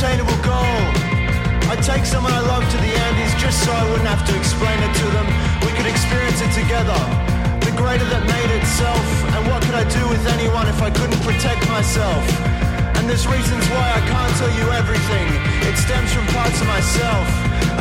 [0.00, 0.80] Unattainable goal.
[1.68, 4.80] I take someone I love to the Andes just so I wouldn't have to explain
[4.80, 5.28] it to them.
[5.60, 6.96] We could experience it together.
[7.60, 9.04] The greater that made itself.
[9.36, 12.24] And what could I do with anyone if I couldn't protect myself?
[12.96, 15.26] And there's reasons why I can't tell you everything.
[15.68, 17.28] It stems from parts of myself.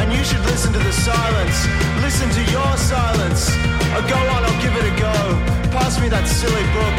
[0.04, 1.56] And you should listen to the silence.
[2.04, 3.48] Listen to your silence.
[3.96, 5.16] I'll go on, I'll give it a go.
[5.72, 6.96] Pass me that silly book.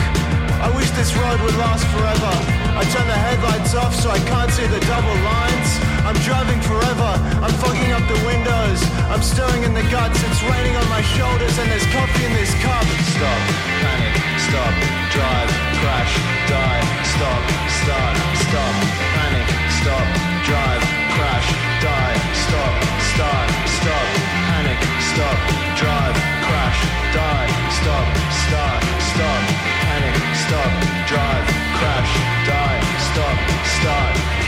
[0.64, 2.59] I wish this road would last forever.
[2.80, 5.70] I turn the headlights off so I can't see the double lines.
[6.08, 7.12] I'm driving forever.
[7.44, 8.80] I'm fogging up the windows.
[9.12, 10.16] I'm stirring in the guts.
[10.24, 12.80] It's raining on my shoulders and there's coffee in this cup.
[13.04, 13.40] Stop,
[13.84, 14.16] panic,
[14.48, 14.72] stop,
[15.12, 16.12] drive, crash,
[16.48, 17.42] die, stop,
[17.84, 18.16] start,
[18.48, 18.74] stop,
[19.12, 20.06] panic, stop,
[20.48, 20.84] drive,
[21.20, 21.48] crash,
[21.84, 22.74] die, stop,
[23.12, 24.08] start, stop,
[24.48, 25.38] panic, stop,
[25.76, 26.16] drive,
[26.48, 26.80] crash,
[27.12, 28.08] die, stop,
[28.40, 29.49] start, stop,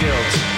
[0.03, 0.52] Guilt.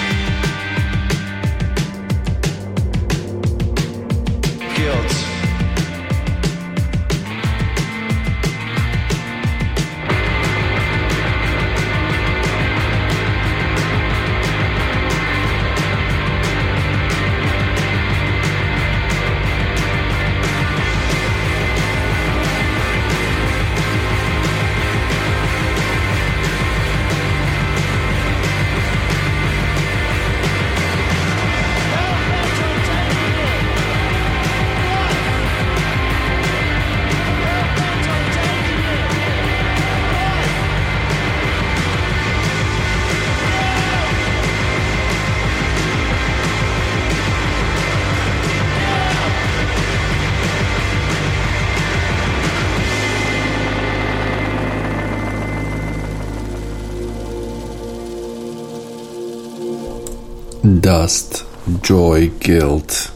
[61.01, 61.45] Dust,
[61.81, 63.11] Joy, Guilt.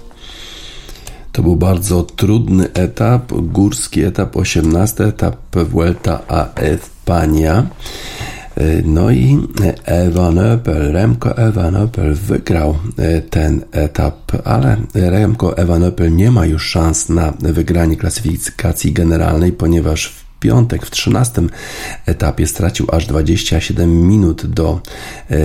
[1.31, 7.67] To był bardzo trudny etap, górski etap, 18 etap Vuelta a Espania.
[8.83, 9.47] No i
[9.85, 12.77] Evan Opel, Remco Evan wygrał
[13.29, 20.18] ten etap, ale Remco Evan Opel nie ma już szans na wygranie klasyfikacji generalnej, ponieważ
[20.39, 21.41] piątek w 13
[22.05, 24.81] etapie stracił aż 27 minut do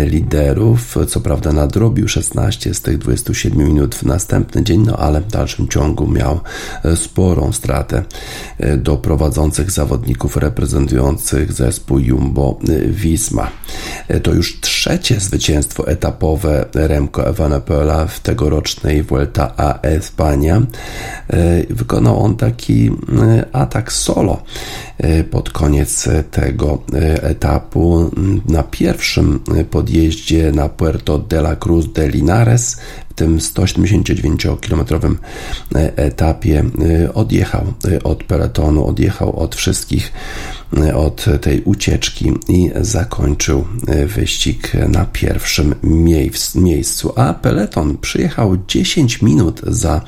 [0.06, 0.96] liderów.
[1.08, 5.68] Co prawda nadrobił 16 z tych 27 minut w następny dzień, no ale w dalszym
[5.68, 6.40] ciągu miał
[6.94, 8.02] sporą stratę
[8.76, 13.50] do prowadzących zawodników reprezentujących zespół Jumbo Visma.
[14.22, 20.62] To już trzecie zwycięstwo etapowe Remco Evenepoela w tegorocznej Vuelta a Espania.
[21.70, 22.90] Wykonał on taki
[23.52, 24.42] atak solo
[25.30, 26.82] pod koniec tego
[27.22, 28.10] etapu.
[28.48, 29.40] Na pierwszym
[29.70, 32.80] podjeździe na Puerto de la Cruz de Linares
[33.10, 35.14] w tym 179-kilometrowym
[35.96, 36.64] etapie
[37.14, 37.64] odjechał
[38.04, 40.12] od peletonu, odjechał od wszystkich,
[40.94, 43.64] od tej ucieczki i zakończył
[44.06, 45.74] wyścig na pierwszym
[46.54, 47.12] miejscu.
[47.16, 50.00] A peleton przyjechał 10 minut za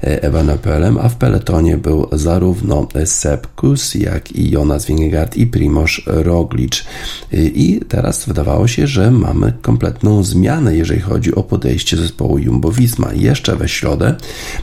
[0.00, 3.46] Evanopelem, a w peletonie był zarówno Sepp
[3.94, 6.84] jak i Jonas Vingegaard i Primoz Roglic.
[7.32, 13.12] I teraz wydawało się, że mamy kompletną zmianę, jeżeli chodzi o podejście zespołu Jumbo-Visma.
[13.14, 14.16] Jeszcze we środę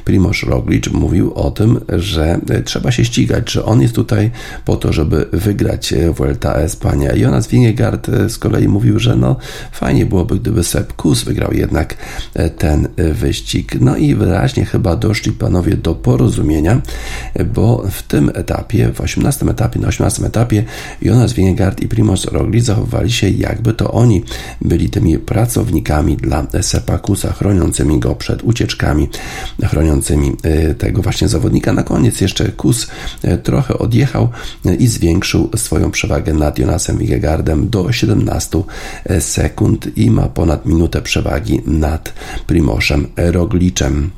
[0.06, 4.32] Primoz Roglic mówił o tym, że trzeba się ścigać, że on jest tutaj
[4.66, 7.16] po to, żeby wygrać Vuelta a Espania.
[7.16, 9.36] Jonas Vingegaard z kolei mówił, że no
[9.72, 11.96] fajnie byłoby, gdyby Sepp Kuss wygrał jednak
[12.58, 13.76] ten wyścig.
[13.82, 16.82] No i wyraźnie chyba doszli panowie do porozumienia,
[17.54, 20.64] bo w tym etapie, w 18 etapie, na 18 etapie
[21.02, 24.24] Jonas Vingegaard i Primoz Roglic zachowywali się jakby to oni
[24.62, 29.10] byli tymi pracownikami dla Seppa Kussa, chroniącymi go przed ucieczkami,
[29.64, 30.36] chroniącymi
[30.78, 31.74] tego właśnie zawodnika.
[31.74, 32.88] Na koniec jeszcze Kus
[33.44, 34.30] trochę odjechał
[34.80, 35.14] i zwiększył
[35.55, 38.63] swoją przewagę nad Jonasem Vingegaardem do 17
[39.20, 42.13] sekund i ma ponad minutę przewagi nad
[42.47, 44.11] Primoszem Roglicem.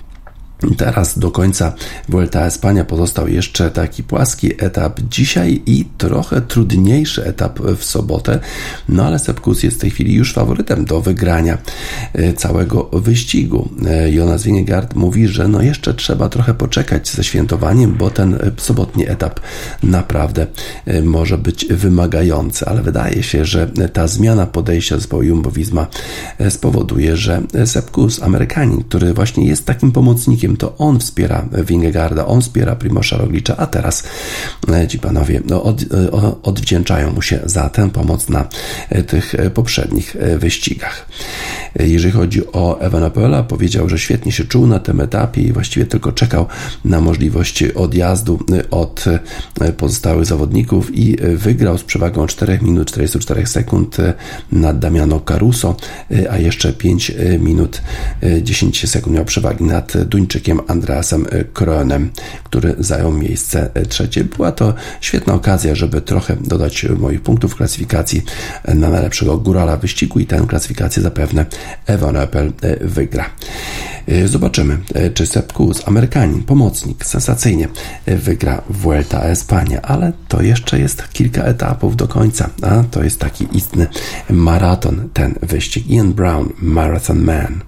[0.77, 1.73] Teraz do końca
[2.09, 4.99] Vuelta Espania pozostał jeszcze taki płaski etap.
[5.09, 8.39] Dzisiaj i trochę trudniejszy etap w sobotę,
[8.89, 11.57] no ale Sepkus jest w tej chwili już faworytem do wygrania
[12.35, 13.69] całego wyścigu.
[14.09, 19.39] Jonas Vingegaard mówi, że no jeszcze trzeba trochę poczekać ze świętowaniem, bo ten sobotni etap
[19.83, 20.47] naprawdę
[21.03, 25.85] może być wymagający, ale wydaje się, że ta zmiana podejścia zespołu Jumbo-Visma
[26.49, 32.75] spowoduje, że Sepkus, Amerykanin, który właśnie jest takim pomocnikiem to on wspiera Wingegarda, on wspiera
[32.75, 34.03] Primosza Roglicza, a teraz
[34.87, 35.85] ci panowie no, od,
[36.43, 38.47] odwdzięczają mu się za tę pomoc na
[39.07, 41.05] tych poprzednich wyścigach.
[41.79, 46.11] Jeżeli chodzi o Evanopela, powiedział, że świetnie się czuł na tym etapie i właściwie tylko
[46.11, 46.45] czekał
[46.85, 48.39] na możliwość odjazdu
[48.71, 49.05] od
[49.77, 53.97] pozostałych zawodników i wygrał z przewagą 4 minut 44 sekund
[54.51, 55.75] nad Damiano Caruso,
[56.29, 57.81] a jeszcze 5 minut
[58.41, 60.36] 10 sekund miał przewagi nad Duńczykiem
[60.67, 62.09] Andreasem Kronem,
[62.43, 64.23] który zajął miejsce trzecie.
[64.23, 68.25] Była to świetna okazja, żeby trochę dodać moich punktów klasyfikacji
[68.67, 71.45] na najlepszego górala wyścigu i tę klasyfikację zapewne
[71.85, 73.29] Evan Apple wygra.
[74.25, 74.77] Zobaczymy,
[75.13, 77.67] czy Sepp Kuss, Amerykanin, pomocnik, sensacyjnie
[78.05, 83.47] wygra Vuelta Espania, ale to jeszcze jest kilka etapów do końca, a to jest taki
[83.51, 83.87] istny
[84.29, 85.89] maraton, ten wyścig.
[85.89, 87.61] Ian Brown, Marathon Man.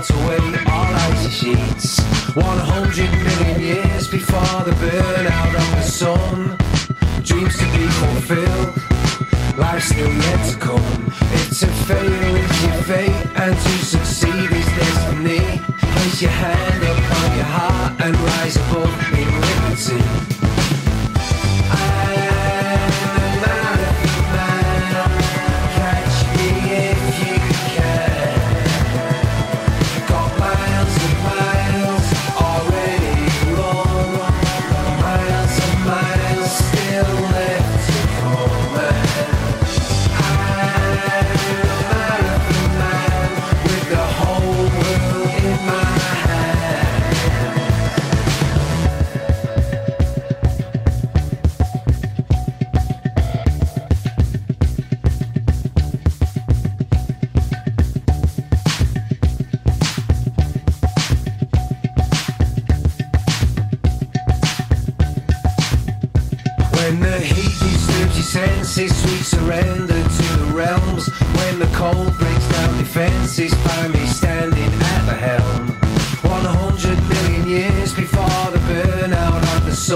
[0.00, 2.00] Melt away all icy sheets.
[2.34, 3.39] 100 million years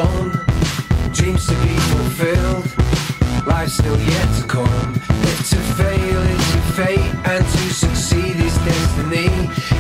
[0.05, 0.31] zone.
[1.13, 2.67] Dreams to be fulfilled.
[3.47, 4.95] Life still yet to come.
[5.31, 9.29] If to fail is your fate, and to succeed is destiny.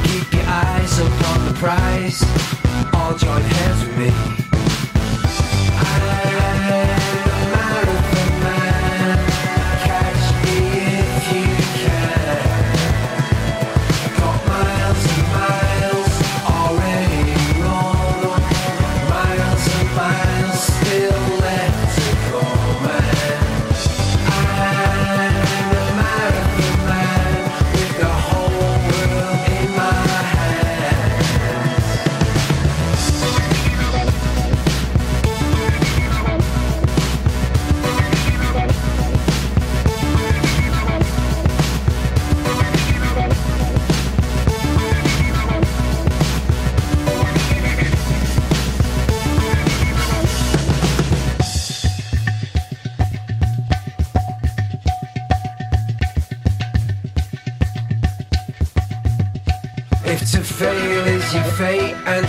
[0.08, 2.63] Keep your eyes upon the prize.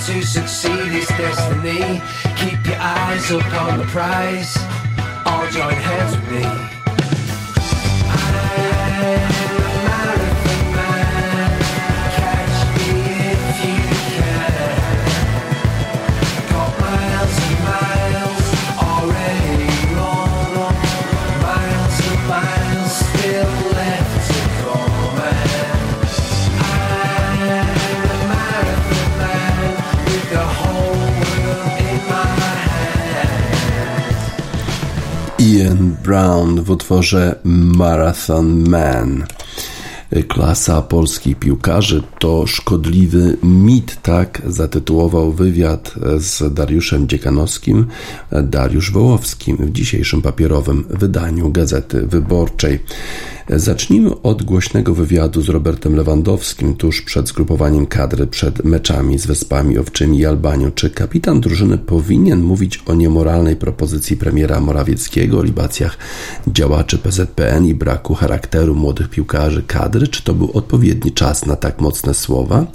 [0.06, 1.99] to succeed is destiny.
[2.38, 4.56] Keep your eyes up on the prize.
[5.26, 6.75] All join hands with me.
[36.16, 39.26] Brown w utworze Marathon Man.
[40.28, 47.86] Klasa polskich piłkarzy to szkodliwy mit, tak zatytułował wywiad z Dariuszem Dziekanowskim
[48.32, 52.80] Dariusz Wołowskim w dzisiejszym papierowym wydaniu Gazety Wyborczej.
[53.50, 59.78] Zacznijmy od głośnego wywiadu z Robertem Lewandowskim tuż przed zgrupowaniem kadry przed meczami z Wyspami
[59.78, 60.72] Owczymi i Albanią.
[60.72, 65.98] Czy kapitan drużyny powinien mówić o niemoralnej propozycji premiera Morawieckiego, libacjach
[66.48, 70.08] działaczy PZPN i braku charakteru młodych piłkarzy kadry?
[70.08, 72.66] Czy to był odpowiedni czas na tak mocne słowa?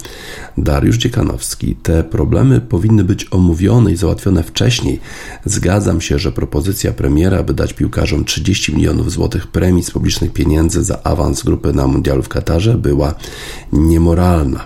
[0.57, 1.75] Dariusz Dziekanowski.
[1.75, 4.99] Te problemy powinny być omówione i załatwione wcześniej.
[5.45, 10.60] Zgadzam się, że propozycja premiera, by dać piłkarzom 30 milionów złotych premii z publicznych pieniędzy
[10.69, 13.13] za awans grupy na mundialu w Katarze była
[13.73, 14.63] niemoralna.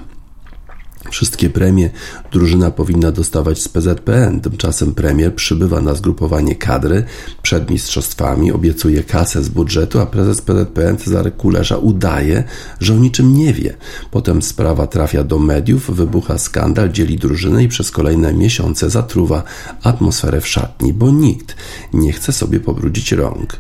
[1.12, 1.90] Wszystkie premie
[2.32, 4.42] drużyna powinna dostawać z PZPN.
[4.42, 7.04] Tymczasem premier przybywa na zgrupowanie kadry
[7.42, 12.44] przed mistrzostwami, obiecuje kasę z budżetu, a prezes PZPN Cezary Kulesza udaje,
[12.80, 13.78] że o niczym nie wie.
[14.12, 19.44] Potem sprawa trafia do mediów, wybucha skandal, dzieli drużynę i przez kolejne miesiące zatruwa
[19.84, 21.56] atmosferę w szatni, bo nikt
[21.94, 23.58] nie chce sobie pobrudzić rąk.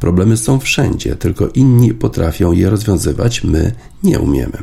[0.00, 3.72] Problemy są wszędzie, tylko inni potrafią je rozwiązywać, my
[4.02, 4.58] nie umiemy.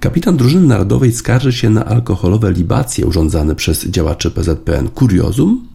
[0.00, 4.88] Kapitan drużyny narodowej skarży się na alkoholowe libacje urządzane przez działaczy PZPN.
[4.88, 5.68] Kuriozum?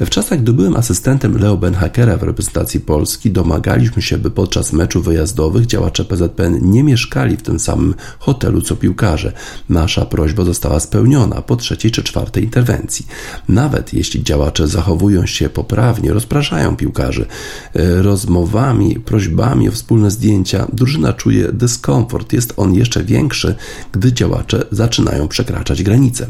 [0.00, 5.04] W czasach, gdy byłem asystentem Leo Benhakera w reprezentacji Polski, domagaliśmy się, by podczas meczów
[5.04, 9.32] wyjazdowych działacze PZPN nie mieszkali w tym samym hotelu co piłkarze.
[9.68, 13.06] Nasza prośba została spełniona po trzeciej czy czwartej interwencji.
[13.48, 17.26] Nawet jeśli działacze zachowują się poprawnie, rozpraszają piłkarzy
[17.74, 22.32] e, rozmowami, prośbami o wspólne zdjęcia, drużyna czuje dyskomfort.
[22.32, 23.54] Jest on jeszcze większy,
[23.92, 26.26] gdy działacze zaczynają przekraczać granice.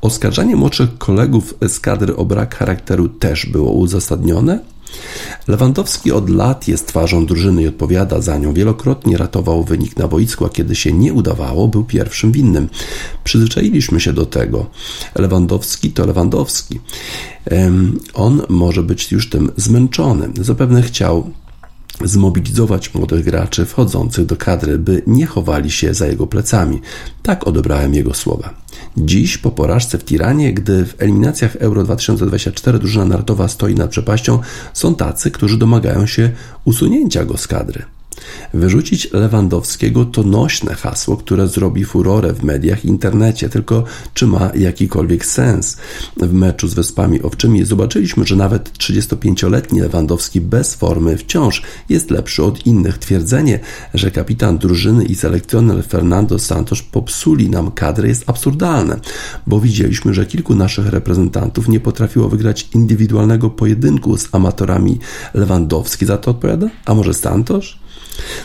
[0.00, 4.58] Oskarżanie młodszych kolegów z kadry o brak charakteru też było uzasadnione?
[5.48, 8.54] Lewandowski od lat jest twarzą drużyny i odpowiada za nią.
[8.54, 12.68] Wielokrotnie ratował wynik na boisku, a kiedy się nie udawało, był pierwszym winnym.
[13.24, 14.66] Przyzwyczailiśmy się do tego.
[15.14, 16.80] Lewandowski to Lewandowski.
[18.14, 20.28] On może być już tym zmęczony.
[20.40, 21.30] Zapewne chciał
[22.04, 26.80] zmobilizować młodych graczy wchodzących do kadry, by nie chowali się za jego plecami.
[27.22, 28.54] Tak odebrałem jego słowa.
[28.96, 34.38] Dziś, po porażce w Tiranie, gdy w eliminacjach Euro 2024 drużyna narodowa stoi nad przepaścią,
[34.72, 36.30] są tacy, którzy domagają się
[36.64, 37.82] usunięcia go z kadry.
[38.54, 43.84] Wyrzucić Lewandowskiego to nośne hasło, które zrobi furorę w mediach i internecie, tylko
[44.14, 45.76] czy ma jakikolwiek sens?
[46.16, 52.44] W meczu z Wyspami Owczymi zobaczyliśmy, że nawet 35-letni Lewandowski bez formy wciąż jest lepszy
[52.44, 52.98] od innych.
[52.98, 53.60] Twierdzenie,
[53.94, 59.00] że kapitan drużyny i selekcjoner Fernando Santos popsuli nam kadrę jest absurdalne,
[59.46, 64.98] bo widzieliśmy, że kilku naszych reprezentantów nie potrafiło wygrać indywidualnego pojedynku z amatorami
[65.34, 66.06] Lewandowski.
[66.06, 66.68] Za to odpowiada?
[66.84, 67.83] A może Santos?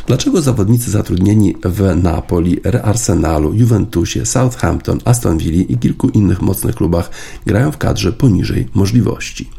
[0.08, 7.10] Dlaczego zawodnicy zatrudnieni w Napoli, Arsenalu, Juventusie, Southampton, Aston Villa i kilku innych mocnych klubach
[7.46, 9.59] grają w kadrze poniżej możliwości?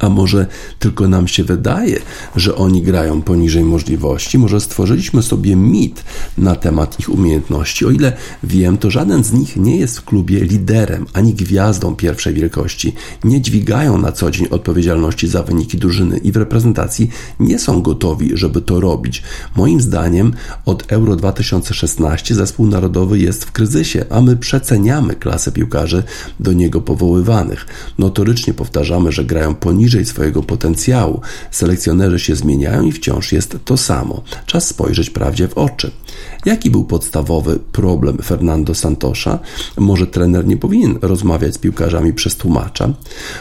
[0.00, 0.46] A może
[0.78, 2.00] tylko nam się wydaje,
[2.36, 4.38] że oni grają poniżej możliwości?
[4.38, 6.04] Może stworzyliśmy sobie mit
[6.38, 7.86] na temat ich umiejętności?
[7.86, 8.12] O ile
[8.42, 12.92] wiem, to żaden z nich nie jest w klubie liderem ani gwiazdą pierwszej wielkości.
[13.24, 17.10] Nie dźwigają na co dzień odpowiedzialności za wyniki drużyny i w reprezentacji
[17.40, 19.22] nie są gotowi, żeby to robić.
[19.56, 20.32] Moim zdaniem
[20.64, 26.02] od Euro 2016 zespół narodowy jest w kryzysie, a my przeceniamy klasę piłkarzy
[26.40, 27.66] do niego powoływanych.
[27.98, 31.20] Notorycznie powtarzamy, że grają poniżej poniżej swojego potencjału.
[31.50, 34.22] Selekcjonerzy się zmieniają i wciąż jest to samo.
[34.46, 35.90] Czas spojrzeć prawdzie w oczy.
[36.44, 39.38] Jaki był podstawowy problem Fernando Santosza?
[39.78, 42.92] Może trener nie powinien rozmawiać z piłkarzami przez tłumacza?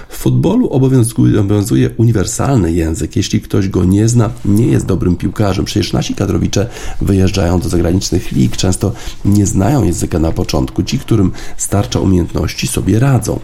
[0.09, 3.15] W futbolu obowiązuje, uniwersalny język.
[3.15, 5.65] Jeśli ktoś go nie zna, nie jest dobrym piłkarzem.
[5.65, 6.69] Przecież nasi kadrowicze
[7.01, 8.93] wyjeżdżają do zagranicznych lig, często
[9.25, 10.83] nie znają języka na początku.
[10.83, 13.39] Ci, którym starcza umiejętności, sobie radzą.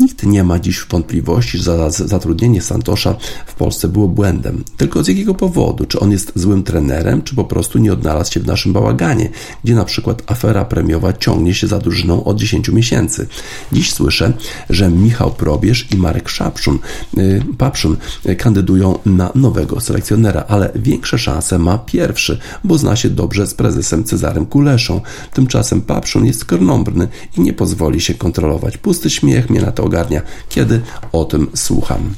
[0.00, 3.16] Nikt nie ma dziś wątpliwości, że zatrudnienie Santosza
[3.46, 4.64] w Polsce było błędem.
[4.76, 5.86] Tylko z jakiego powodu?
[5.86, 9.28] Czy on jest złym trenerem, czy po prostu nie odnalazł się w naszym bałaganie,
[9.64, 13.26] gdzie na przykład afera premiowa ciągnie się za drużyną od 10 miesięcy.
[13.72, 14.32] Dziś słyszę,
[14.70, 16.78] że Michał Probierz i Marek Szapszun,
[17.16, 17.96] yy, Papszun
[18.38, 24.04] kandydują na nowego selekcjonera, ale większe szanse ma pierwszy, bo zna się dobrze z prezesem
[24.04, 25.00] Cezarem Kuleszą.
[25.32, 28.78] Tymczasem Papszun jest krnąbrny i nie pozwoli się kontrolować.
[28.78, 30.80] Pusty śmiech mnie na to ogarnia, kiedy
[31.12, 32.14] o tym słucham.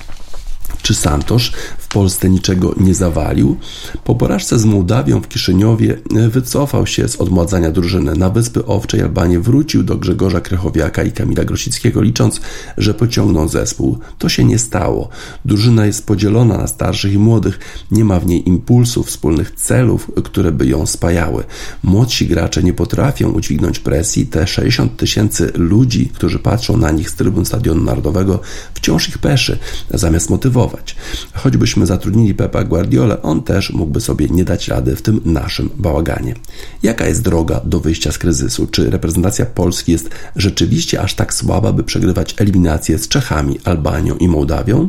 [0.82, 3.56] Czy Santosz w Polsce niczego nie zawalił?
[4.04, 8.14] Po porażce z Mołdawią w Kiszyniowie e, wycofał się z odmładzania drużyny.
[8.14, 12.40] Na Wyspy Owcze i Albanię wrócił do Grzegorza Krychowiaka i Kamila Grosickiego, licząc,
[12.78, 13.98] że pociągną zespół.
[14.18, 15.08] To się nie stało.
[15.44, 17.58] Drużyna jest podzielona na starszych i młodych.
[17.90, 21.44] Nie ma w niej impulsów, wspólnych celów, które by ją spajały.
[21.82, 24.26] Młodsi gracze nie potrafią udźwignąć presji.
[24.26, 28.40] Te 60 tysięcy ludzi, którzy patrzą na nich z trybun Stadionu Narodowego,
[28.74, 29.58] wciąż ich peszy,
[29.94, 30.96] zamiast motywować.
[31.34, 36.34] Choćbyśmy zatrudnili Pepa Guardiola, on też mógłby sobie nie dać rady w tym naszym bałaganie.
[36.82, 38.66] Jaka jest droga do wyjścia z kryzysu?
[38.66, 44.28] Czy reprezentacja Polski jest rzeczywiście aż tak słaba, by przegrywać eliminację z Czechami, Albanią i
[44.28, 44.88] Mołdawią?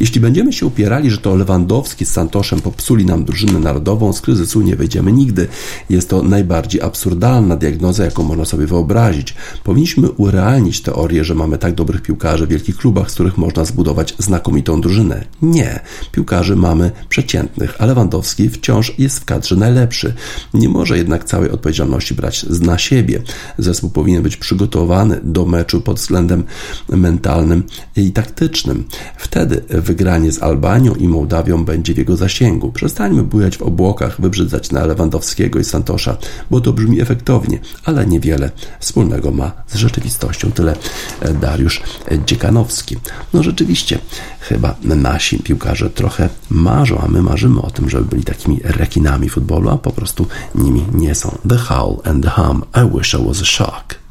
[0.00, 4.60] Jeśli będziemy się upierali, że to Lewandowski z Santoszem popsuli nam drużynę narodową, z kryzysu
[4.60, 5.48] nie wyjdziemy nigdy.
[5.90, 9.34] Jest to najbardziej absurdalna diagnoza, jaką można sobie wyobrazić.
[9.64, 14.14] Powinniśmy urealnić teorię, że mamy tak dobrych piłkarzy w wielkich klubach, z których można zbudować
[14.18, 15.24] znakomitą drużynę.
[15.42, 15.80] Nie.
[16.12, 20.14] Piłkarzy mamy przeciętnych, a Lewandowski wciąż jest w kadrze najlepszy.
[20.54, 23.22] Nie może jednak całej odpowiedzialności brać na siebie.
[23.58, 26.44] Zespół powinien być przygotowany do meczu pod względem
[26.88, 27.62] mentalnym
[27.96, 28.84] i taktycznym.
[29.16, 32.72] Wtedy wygranie z Albanią i Mołdawią będzie w jego zasięgu.
[32.72, 36.16] Przestańmy bujać w obłokach, wybrzydzać na Lewandowskiego i Santosza,
[36.50, 38.50] bo to brzmi efektownie, ale niewiele
[38.80, 40.52] wspólnego ma z rzeczywistością.
[40.52, 40.76] Tyle
[41.20, 41.82] e, Dariusz
[42.26, 42.96] Dziekanowski.
[43.34, 43.98] No rzeczywiście,
[44.40, 49.70] chyba nasi piłkarze trochę marzą, a my marzymy o tym, żeby byli takimi rekinami futbolu,
[49.70, 51.38] a po prostu nimi nie są.
[51.48, 52.62] The Howl and the Hum.
[52.74, 54.01] I wish I was a shark.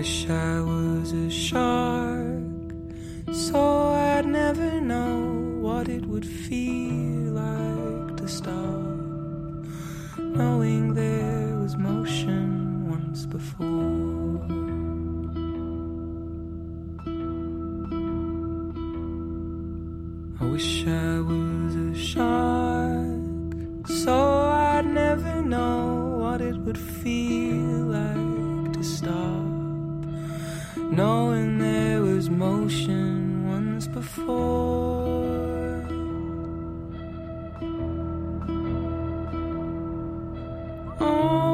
[0.00, 2.72] Wish I was a shark,
[3.30, 5.18] so I'd never know
[5.60, 8.80] what it would feel like to stop,
[10.18, 14.40] knowing there was motion once before.
[20.40, 24.16] I wish I was a shark, so
[24.48, 29.49] I'd never know what it would feel like to stop
[31.00, 34.28] knowing there was motion once before.
[41.00, 41.49] Oh,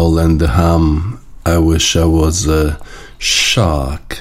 [0.00, 1.18] Howl and the Hum.
[1.44, 2.76] I wish I was a
[3.18, 4.16] shark.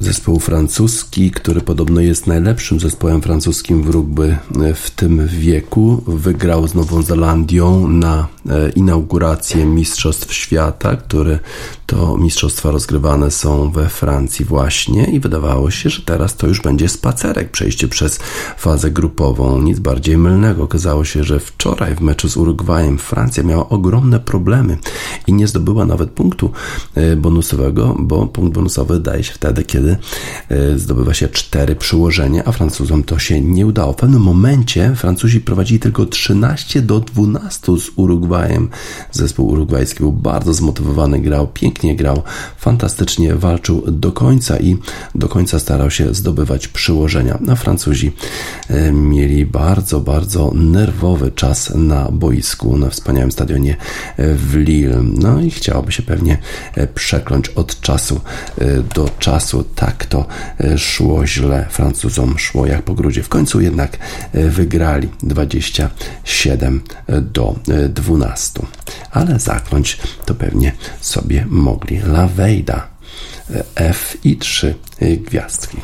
[0.00, 4.36] Zespół francuski, który podobno jest najlepszym zespołem francuskim w rugby
[4.74, 11.38] w tym wieku, wygrał z Nową Zelandią na e, inaugurację Mistrzostw Świata, które
[11.88, 16.88] to mistrzostwa rozgrywane są we Francji właśnie i wydawało się, że teraz to już będzie
[16.88, 18.18] spacerek, przejście przez
[18.58, 19.62] fazę grupową.
[19.62, 20.62] Nic bardziej mylnego.
[20.62, 24.78] Okazało się, że wczoraj w meczu z Urugwajem Francja miała ogromne problemy
[25.26, 26.50] i nie zdobyła nawet punktu
[26.94, 29.96] e, bonusowego, bo punkt bonusowy daje się wtedy, kiedy
[30.48, 33.92] e, zdobywa się cztery przyłożenia, a Francuzom to się nie udało.
[33.92, 38.68] W pewnym momencie Francuzi prowadzili tylko 13 do 12 z Urugwajem.
[39.12, 42.22] Zespół urugwajski był bardzo zmotywowany, grał pięknie pięknie grał,
[42.56, 44.76] fantastycznie walczył do końca i
[45.14, 47.38] do końca starał się zdobywać przyłożenia.
[47.48, 48.12] A Francuzi
[48.68, 53.76] e, mieli bardzo, bardzo nerwowy czas na boisku, na wspaniałym stadionie
[54.16, 55.02] e, w Lille.
[55.02, 56.38] No i chciałoby się pewnie
[56.74, 58.20] e, przekląć od czasu
[58.94, 59.64] do czasu.
[59.74, 60.26] Tak to
[60.76, 61.66] szło źle.
[61.70, 63.22] Francuzom szło jak po grudzie.
[63.22, 63.98] W końcu jednak
[64.34, 66.80] wygrali 27
[67.22, 67.54] do
[67.88, 68.62] 12.
[69.10, 71.67] Ale zakląć to pewnie sobie mogli.
[72.06, 72.88] Lavejda
[73.74, 75.76] F i trzy gwiazdki.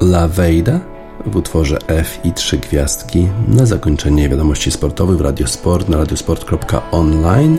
[0.00, 0.80] Lavejda
[1.26, 7.58] w utworze F i trzy gwiazdki na zakończenie wiadomości sportowych w Radiosport na radiosport.online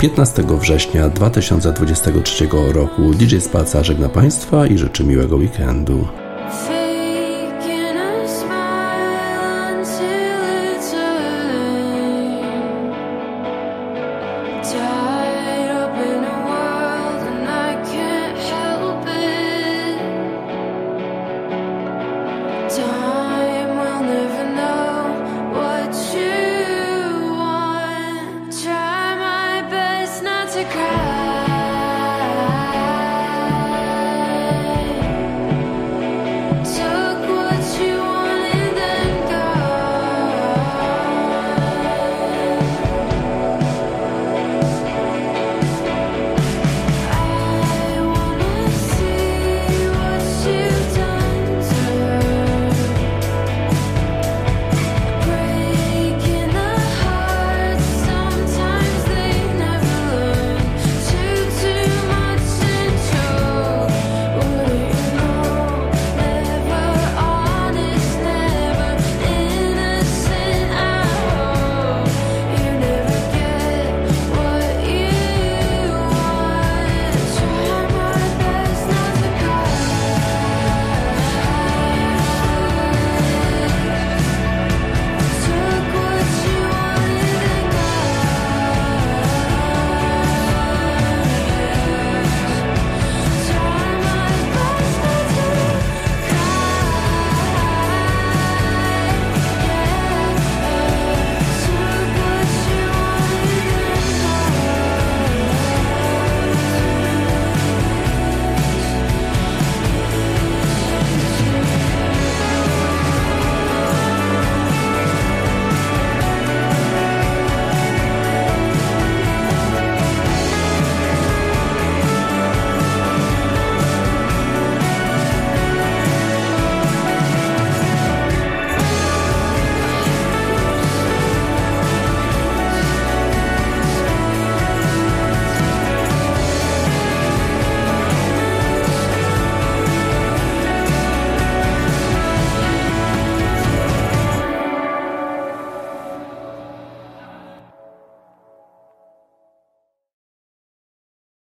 [0.00, 3.14] 15 września 2023 roku.
[3.14, 6.08] DJ Spaca żegna Państwa i życzy miłego weekendu.